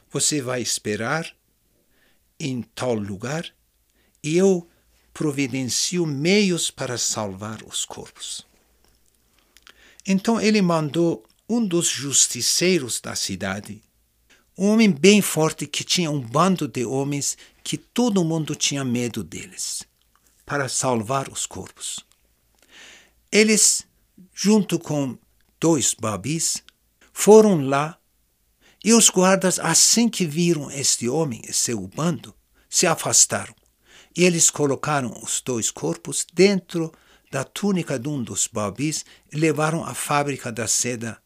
Você 0.10 0.42
vai 0.42 0.62
esperar 0.62 1.30
em 2.40 2.62
tal 2.62 2.94
lugar 2.94 3.46
e 4.24 4.38
eu 4.38 4.68
providencio 5.14 6.06
meios 6.06 6.70
para 6.70 6.98
salvar 6.98 7.64
os 7.64 7.84
corpos. 7.84 8.46
Então 10.06 10.40
ele 10.40 10.62
mandou 10.62 11.26
um 11.50 11.66
dos 11.66 11.88
justiceiros 11.88 13.02
da 13.02 13.16
cidade, 13.16 13.82
um 14.58 14.68
homem 14.68 14.90
bem 14.90 15.22
forte 15.22 15.68
que 15.68 15.84
tinha 15.84 16.10
um 16.10 16.20
bando 16.20 16.68
de 16.68 16.86
homens 16.86 17.38
que 17.64 17.78
todo 17.78 18.24
mundo 18.24 18.56
tinha 18.56 18.84
medo 18.84 19.24
deles 19.24 19.86
para 20.48 20.70
salvar 20.70 21.28
os 21.28 21.45
corpos. 21.45 22.00
Eles, 23.30 23.86
junto 24.34 24.80
com 24.80 25.18
dois 25.60 25.93
babis, 25.93 26.64
foram 27.12 27.68
lá 27.68 28.00
e 28.84 28.93
os 28.93 29.10
guardas, 29.10 29.60
assim 29.60 30.08
que 30.08 30.26
viram 30.26 30.72
este 30.72 31.10
homem 31.10 31.41
e 31.45 31.52
seu 31.52 31.86
bando, 31.86 32.34
se 32.70 32.88
afastaram. 32.88 33.54
E 34.16 34.24
eles 34.24 34.50
colocaram 34.50 35.20
os 35.22 35.41
dois 35.41 35.70
corpos 35.70 36.26
dentro 36.34 36.93
da 37.30 37.43
túnica 37.43 38.00
de 38.00 38.08
um 38.08 38.24
dos 38.24 38.48
babis 38.48 39.04
e 39.34 39.36
levaram 39.36 39.84
à 39.84 39.93
fábrica 39.93 40.50
da 40.50 40.66
seda 40.66 41.22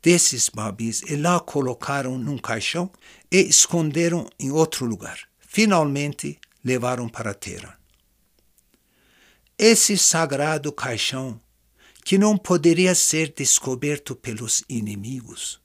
desses 0.00 0.48
babis 0.48 1.02
e 1.02 1.14
lá 1.14 1.38
colocaram 1.40 2.16
num 2.16 2.38
caixão 2.38 2.90
e 3.30 3.38
esconderam 3.40 4.26
em 4.38 4.50
outro 4.50 4.86
lugar. 4.86 5.18
Finalmente 5.40 6.38
levaram 6.64 7.06
para 7.06 7.34
Teherã 7.34 7.76
esse 9.58 9.96
sagrado 9.96 10.70
caixão 10.70 11.40
que 12.04 12.18
não 12.18 12.36
poderia 12.36 12.94
ser 12.94 13.32
descoberto 13.34 14.14
pelos 14.14 14.62
inimigos, 14.68 15.58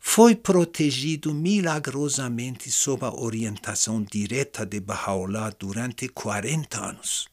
foi 0.00 0.34
protegido 0.34 1.34
milagrosamente 1.34 2.70
sob 2.70 3.04
a 3.04 3.12
orientação 3.12 4.02
direta 4.02 4.64
de 4.64 4.80
Baha'u'llah 4.80 5.52
durante 5.58 6.08
40 6.08 6.80
anos. 6.80 7.28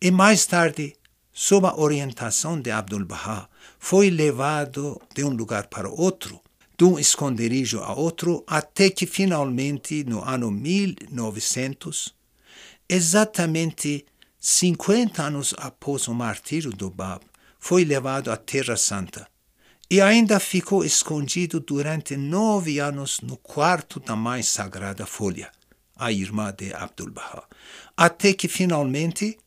E 0.00 0.10
mais 0.10 0.44
tarde, 0.44 0.96
sob 1.32 1.68
a 1.68 1.78
orientação 1.78 2.60
de 2.60 2.72
Abdul 2.72 3.04
Baha, 3.04 3.48
foi 3.78 4.10
levado 4.10 5.00
de 5.14 5.22
um 5.22 5.30
lugar 5.30 5.68
para 5.68 5.88
outro, 5.88 6.40
de 6.76 6.84
um 6.84 6.98
esconderijo 6.98 7.78
a 7.78 7.94
outro, 7.94 8.42
até 8.44 8.90
que 8.90 9.06
finalmente, 9.06 10.02
no 10.02 10.24
ano 10.24 10.50
1900, 10.50 12.12
exatamente 12.88 14.04
50 14.44 15.22
anos 15.22 15.54
após 15.56 16.08
o 16.08 16.14
martírio 16.14 16.72
do 16.72 16.90
Bab, 16.90 17.24
foi 17.60 17.84
levado 17.84 18.28
à 18.28 18.36
Terra 18.36 18.76
Santa 18.76 19.24
e 19.88 20.00
ainda 20.00 20.40
ficou 20.40 20.84
escondido 20.84 21.60
durante 21.60 22.16
nove 22.16 22.80
anos 22.80 23.20
no 23.20 23.36
quarto 23.36 24.00
da 24.00 24.16
mais 24.16 24.48
sagrada 24.48 25.06
folha, 25.06 25.52
a 25.94 26.10
irmã 26.10 26.52
de 26.52 26.74
Abdu'l-Bahá, 26.74 27.44
até 27.96 28.32
que 28.32 28.48
finalmente, 28.48 29.38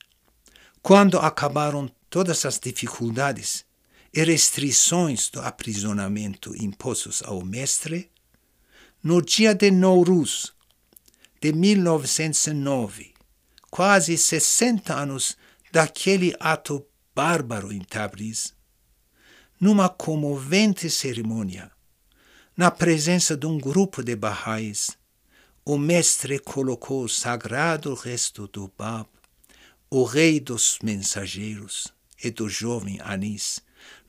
quando 0.82 1.20
acabaram 1.20 1.92
todas 2.10 2.46
as 2.46 2.58
dificuldades 2.58 3.66
e 4.14 4.24
restrições 4.24 5.30
do 5.30 5.42
aprisionamento 5.42 6.56
impostos 6.56 7.22
ao 7.22 7.44
mestre, 7.44 8.10
no 9.04 9.22
dia 9.22 9.54
de 9.54 9.70
Nowruz 9.72 10.54
de 11.42 11.52
1909, 11.52 13.15
quase 13.76 14.18
60 14.18 14.94
anos 14.94 15.36
daquele 15.70 16.34
ato 16.40 16.88
bárbaro 17.14 17.74
em 17.74 17.82
Tabriz, 17.82 18.54
numa 19.60 19.90
comovente 19.90 20.90
cerimônia, 20.90 21.70
na 22.56 22.72
presença 22.72 23.36
de 23.36 23.46
um 23.46 23.58
grupo 23.58 24.02
de 24.02 24.16
Baha'is, 24.16 24.92
o 25.66 25.78
mestre 25.78 26.40
colocou 26.40 27.04
o 27.04 27.10
sagrado 27.10 27.94
resto 27.96 28.48
do 28.48 28.72
Bab, 28.78 29.10
o 29.90 30.06
rei 30.06 30.40
dos 30.40 30.80
mensageiros 30.82 31.94
e 32.24 32.32
do 32.32 32.48
jovem 32.48 33.02
Anis, 33.02 33.60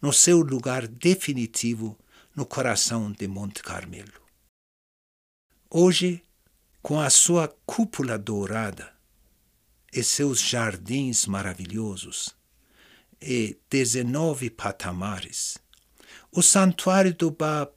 no 0.01 0.13
seu 0.13 0.43
lugar 0.43 0.87
definitivo 0.87 1.99
no 2.37 2.47
coração 2.47 3.11
de 3.11 3.27
Monte 3.27 3.65
Carmelo. 3.65 4.23
Hoje, 5.69 6.23
com 6.81 7.01
a 7.01 7.11
sua 7.11 7.49
cúpula 7.67 8.17
dourada 8.17 8.95
e 9.97 10.05
seus 10.05 10.43
jardins 10.43 11.25
maravilhosos 11.25 12.37
e 13.21 13.57
19 13.71 14.51
patamares, 14.51 15.57
o 16.31 16.43
santuário 16.43 17.15
do 17.15 17.31
Bab 17.31 17.73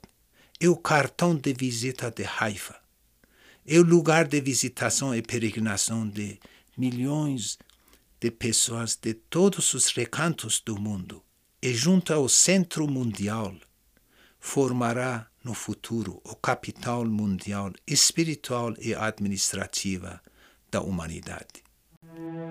é 0.60 0.68
o 0.68 0.76
cartão 0.76 1.34
de 1.34 1.54
visita 1.54 2.10
de 2.10 2.26
Haifa, 2.38 2.78
é 3.66 3.78
o 3.78 3.82
lugar 3.82 4.28
de 4.28 4.38
visitação 4.38 5.14
e 5.14 5.22
peregrinação 5.22 6.06
de 6.06 6.38
milhões 6.76 7.58
de 8.20 8.30
pessoas 8.30 8.96
de 8.96 9.14
todos 9.14 9.72
os 9.72 9.86
recantos 9.86 10.60
do 10.60 10.78
mundo 10.78 11.24
e 11.62 11.72
junto 11.72 12.12
ao 12.12 12.28
centro 12.28 12.86
mundial 12.86 13.56
formará 14.38 15.26
no 15.42 15.54
futuro 15.54 16.20
o 16.22 16.36
capital 16.36 17.06
mundial 17.06 17.72
espiritual 17.86 18.74
e 18.78 18.94
administrativa 18.94 20.20
da 20.70 20.82
humanidade. 20.82 21.69
Música 22.20 22.50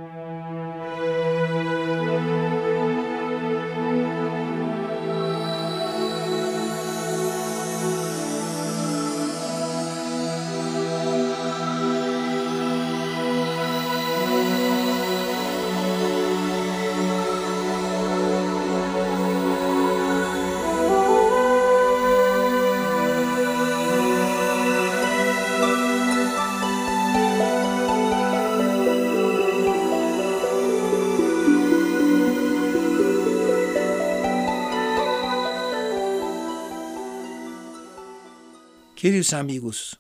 Queridos 39.02 39.32
amigos, 39.32 39.96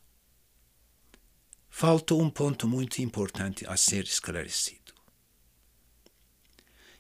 faltou 1.70 2.22
um 2.22 2.30
ponto 2.30 2.68
muito 2.68 3.02
importante 3.02 3.66
a 3.66 3.78
ser 3.78 4.04
esclarecido. 4.04 4.94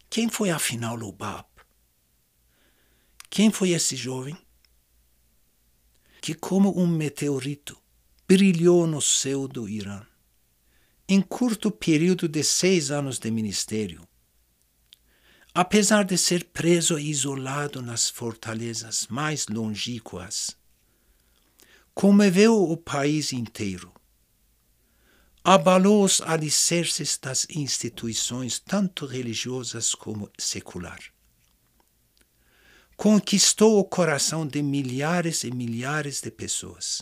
Quem 0.09 0.29
foi 0.29 0.49
afinal 0.49 0.95
o? 0.95 1.61
Quem 3.29 3.51
foi 3.51 3.71
esse 3.71 3.97
jovem 3.97 4.37
que, 6.21 6.33
como 6.33 6.79
um 6.79 6.87
meteorito, 6.87 7.77
brilhou 8.25 8.87
no 8.87 9.01
céu 9.01 9.45
do 9.45 9.67
Irã? 9.67 10.01
Em 11.05 11.21
curto 11.21 11.69
período 11.69 12.29
de 12.29 12.45
seis 12.45 12.91
anos 12.91 13.19
de 13.19 13.29
ministério, 13.29 14.07
apesar 15.53 16.05
de 16.05 16.17
ser 16.17 16.45
preso 16.45 16.97
e 16.97 17.09
isolado 17.09 17.81
nas 17.81 18.09
fortalezas 18.09 19.05
mais 19.07 19.47
longínquas 19.47 20.57
comoveu 21.99 22.63
o 22.63 22.77
país 22.77 23.33
inteiro. 23.33 23.91
Abalou 25.43 26.05
os 26.05 26.21
alicerces 26.21 27.19
das 27.21 27.45
instituições, 27.49 28.57
tanto 28.57 29.05
religiosas 29.05 29.93
como 29.93 30.31
secular. 30.37 31.01
Conquistou 32.95 33.79
o 33.79 33.83
coração 33.83 34.47
de 34.47 34.63
milhares 34.63 35.43
e 35.43 35.51
milhares 35.51 36.21
de 36.21 36.31
pessoas. 36.31 37.01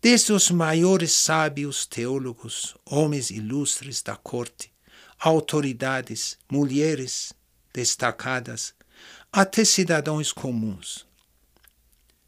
Desde 0.00 0.32
os 0.32 0.50
maiores 0.50 1.12
sábios 1.12 1.84
teólogos, 1.84 2.74
homens 2.86 3.28
ilustres 3.28 4.00
da 4.00 4.16
corte, 4.16 4.72
autoridades, 5.18 6.38
mulheres 6.50 7.34
destacadas, 7.74 8.72
até 9.30 9.66
cidadãos 9.66 10.32
comuns 10.32 11.06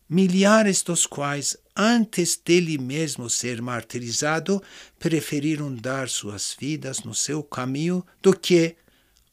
milhares 0.08 0.82
dos 0.82 1.06
quais, 1.06 1.56
antes 1.76 2.36
dele 2.36 2.78
mesmo 2.78 3.28
ser 3.28 3.60
martirizado, 3.60 4.62
preferiram 4.98 5.74
dar 5.74 6.08
suas 6.08 6.56
vidas 6.58 7.00
no 7.00 7.14
seu 7.14 7.42
caminho 7.42 8.04
do 8.22 8.36
que 8.36 8.76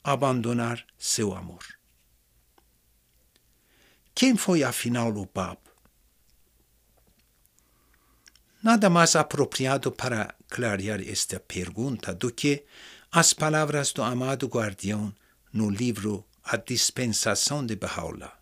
abandonar 0.03 0.85
seu 0.97 1.33
amor. 1.33 1.63
Quem 4.13 4.35
foi 4.35 4.63
afinal 4.63 5.15
o 5.15 5.25
Bab? 5.25 5.57
Nada 8.61 8.89
mais 8.89 9.15
apropriado 9.15 9.91
para 9.91 10.33
clarear 10.49 10.99
esta 11.01 11.39
pergunta 11.39 12.13
do 12.13 12.31
que 12.31 12.65
as 13.11 13.31
palavras 13.31 13.93
do 13.93 14.01
amado 14.01 14.47
guardião 14.47 15.13
no 15.53 15.69
livro 15.69 16.25
A 16.43 16.57
Dispensação 16.57 17.65
de 17.65 17.75
Baha'u'llah. 17.75 18.37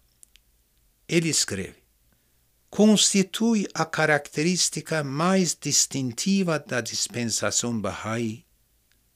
Ele 1.08 1.30
escreve: 1.30 1.83
constitui 2.76 3.68
a 3.76 3.86
característica 3.86 5.04
mais 5.04 5.56
distintiva 5.56 6.58
da 6.58 6.82
dispensação 6.82 7.80
Bahá'í, 7.80 8.44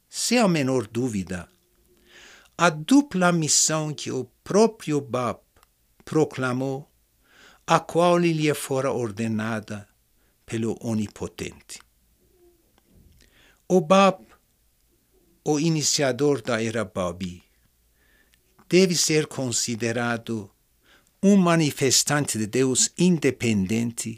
sem 0.07 0.37
a 0.37 0.47
menor 0.47 0.85
dúvida, 0.85 1.49
a 2.55 2.69
dupla 2.69 3.31
missão 3.31 3.95
que 3.95 4.11
o 4.11 4.25
próprio 4.43 5.01
Bab 5.01 5.39
proclamou, 6.05 6.87
a 7.65 7.79
qual 7.79 8.19
lhe 8.19 8.53
fora 8.53 8.91
ordenada 8.91 9.87
pelo 10.45 10.77
Onipotente. 10.79 11.79
O 13.67 13.81
Bab, 13.81 14.23
o 15.43 15.59
iniciador 15.59 16.43
da 16.43 16.61
era 16.61 16.85
Babi, 16.85 17.43
deve 18.69 18.95
ser 18.95 19.25
considerado 19.25 20.47
um 21.27 21.35
manifestante 21.35 22.37
de 22.37 22.47
Deus 22.47 22.89
independente, 22.97 24.17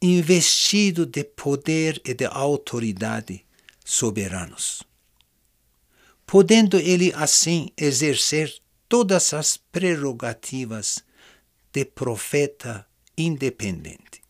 investido 0.00 1.04
de 1.04 1.24
poder 1.24 2.00
e 2.04 2.14
de 2.14 2.24
autoridade 2.24 3.44
soberanos, 3.84 4.84
podendo 6.24 6.78
ele 6.78 7.12
assim 7.16 7.70
exercer 7.76 8.54
todas 8.88 9.34
as 9.34 9.56
prerrogativas 9.56 11.02
de 11.72 11.84
profeta 11.84 12.86
independente. 13.16 14.22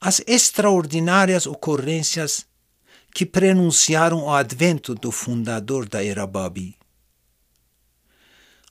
As 0.00 0.20
extraordinárias 0.26 1.46
ocorrências 1.46 2.46
que 3.14 3.24
prenunciaram 3.24 4.24
o 4.24 4.30
advento 4.34 4.92
do 4.92 5.12
fundador 5.12 5.88
da 5.88 6.04
era 6.04 6.26
Babi 6.26 6.76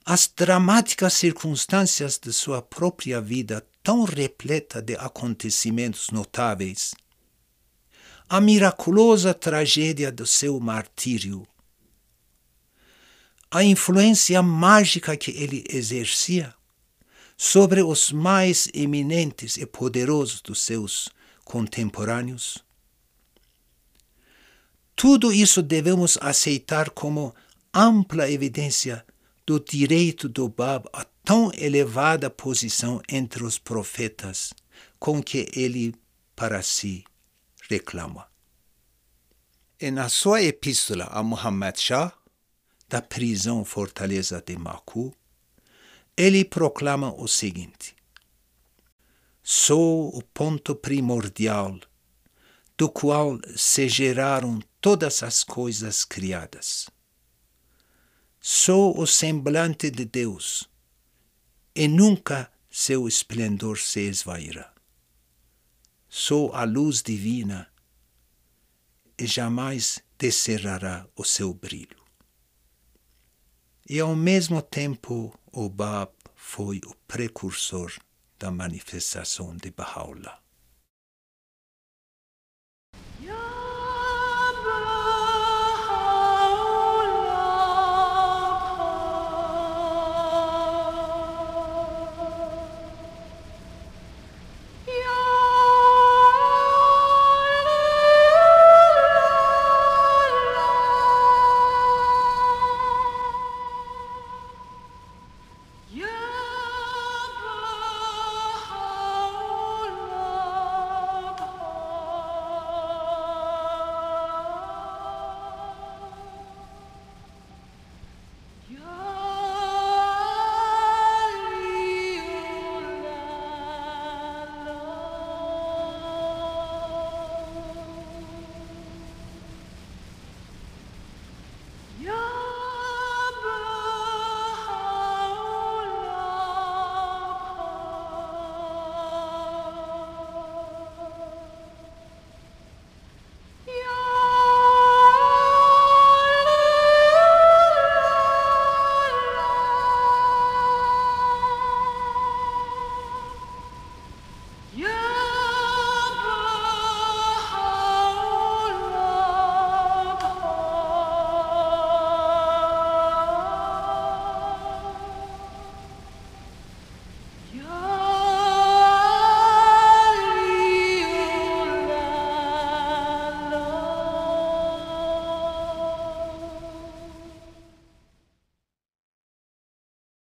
as 0.05 0.27
dramáticas 0.27 1.13
circunstâncias 1.13 2.19
de 2.19 2.31
sua 2.31 2.61
própria 2.61 3.19
vida 3.19 3.65
tão 3.81 4.03
repleta 4.03 4.79
de 4.79 4.95
acontecimentos 4.95 6.11
notáveis, 6.11 6.93
a 8.29 8.39
miraculosa 8.39 9.33
tragédia 9.33 10.11
do 10.11 10.25
seu 10.25 10.59
martírio, 10.59 11.47
a 13.49 13.63
influência 13.63 14.43
mágica 14.43 15.17
que 15.17 15.31
ele 15.31 15.63
exercia 15.69 16.53
sobre 17.35 17.81
os 17.81 18.11
mais 18.11 18.67
eminentes 18.73 19.57
e 19.57 19.65
poderosos 19.65 20.39
dos 20.39 20.61
seus 20.61 21.09
contemporâneos. 21.43 22.63
Tudo 24.95 25.33
isso 25.33 25.61
devemos 25.61 26.17
aceitar 26.21 26.89
como 26.91 27.35
ampla 27.73 28.29
evidência 28.29 29.04
do 29.45 29.59
direito 29.59 30.27
do 30.27 30.49
Bab 30.49 30.87
a 30.91 31.05
tão 31.23 31.51
elevada 31.53 32.29
posição 32.29 33.01
entre 33.07 33.43
os 33.43 33.59
profetas 33.59 34.53
com 34.99 35.21
que 35.21 35.49
ele 35.53 35.93
para 36.35 36.61
si 36.61 37.03
reclama. 37.69 38.27
E 39.79 39.91
na 39.91 40.09
sua 40.09 40.41
epístola 40.41 41.05
a 41.05 41.21
Muhammad 41.21 41.77
Shah, 41.77 42.13
da 42.87 43.01
prisão 43.01 43.65
fortaleza 43.65 44.41
de 44.41 44.57
Maku, 44.57 45.13
ele 46.15 46.45
proclama 46.45 47.13
o 47.13 47.27
seguinte: 47.27 47.95
Sou 49.43 50.15
o 50.15 50.23
ponto 50.23 50.75
primordial 50.75 51.79
do 52.77 52.89
qual 52.89 53.39
se 53.55 53.87
geraram 53.87 54.59
todas 54.81 55.23
as 55.23 55.43
coisas 55.43 56.03
criadas. 56.03 56.87
Sou 58.47 59.01
o 59.01 59.07
semblante 59.07 59.89
de 59.89 60.05
Deus, 60.05 60.69
e 61.73 61.87
nunca 61.87 62.51
seu 62.69 63.07
esplendor 63.07 63.79
se 63.79 64.01
esvairá. 64.01 64.71
Sou 66.07 66.53
a 66.53 66.63
luz 66.63 67.01
divina, 67.01 67.67
e 69.17 69.25
jamais 69.25 69.99
descerrará 70.19 71.07
o 71.15 71.23
seu 71.23 71.55
brilho. 71.55 71.97
E 73.89 73.99
ao 73.99 74.15
mesmo 74.15 74.61
tempo, 74.61 75.33
o 75.51 75.67
Bab 75.67 76.11
foi 76.35 76.79
o 76.85 76.93
precursor 77.07 77.91
da 78.37 78.51
manifestação 78.51 79.57
de 79.57 79.71
Baha'u'llah. 79.71 80.44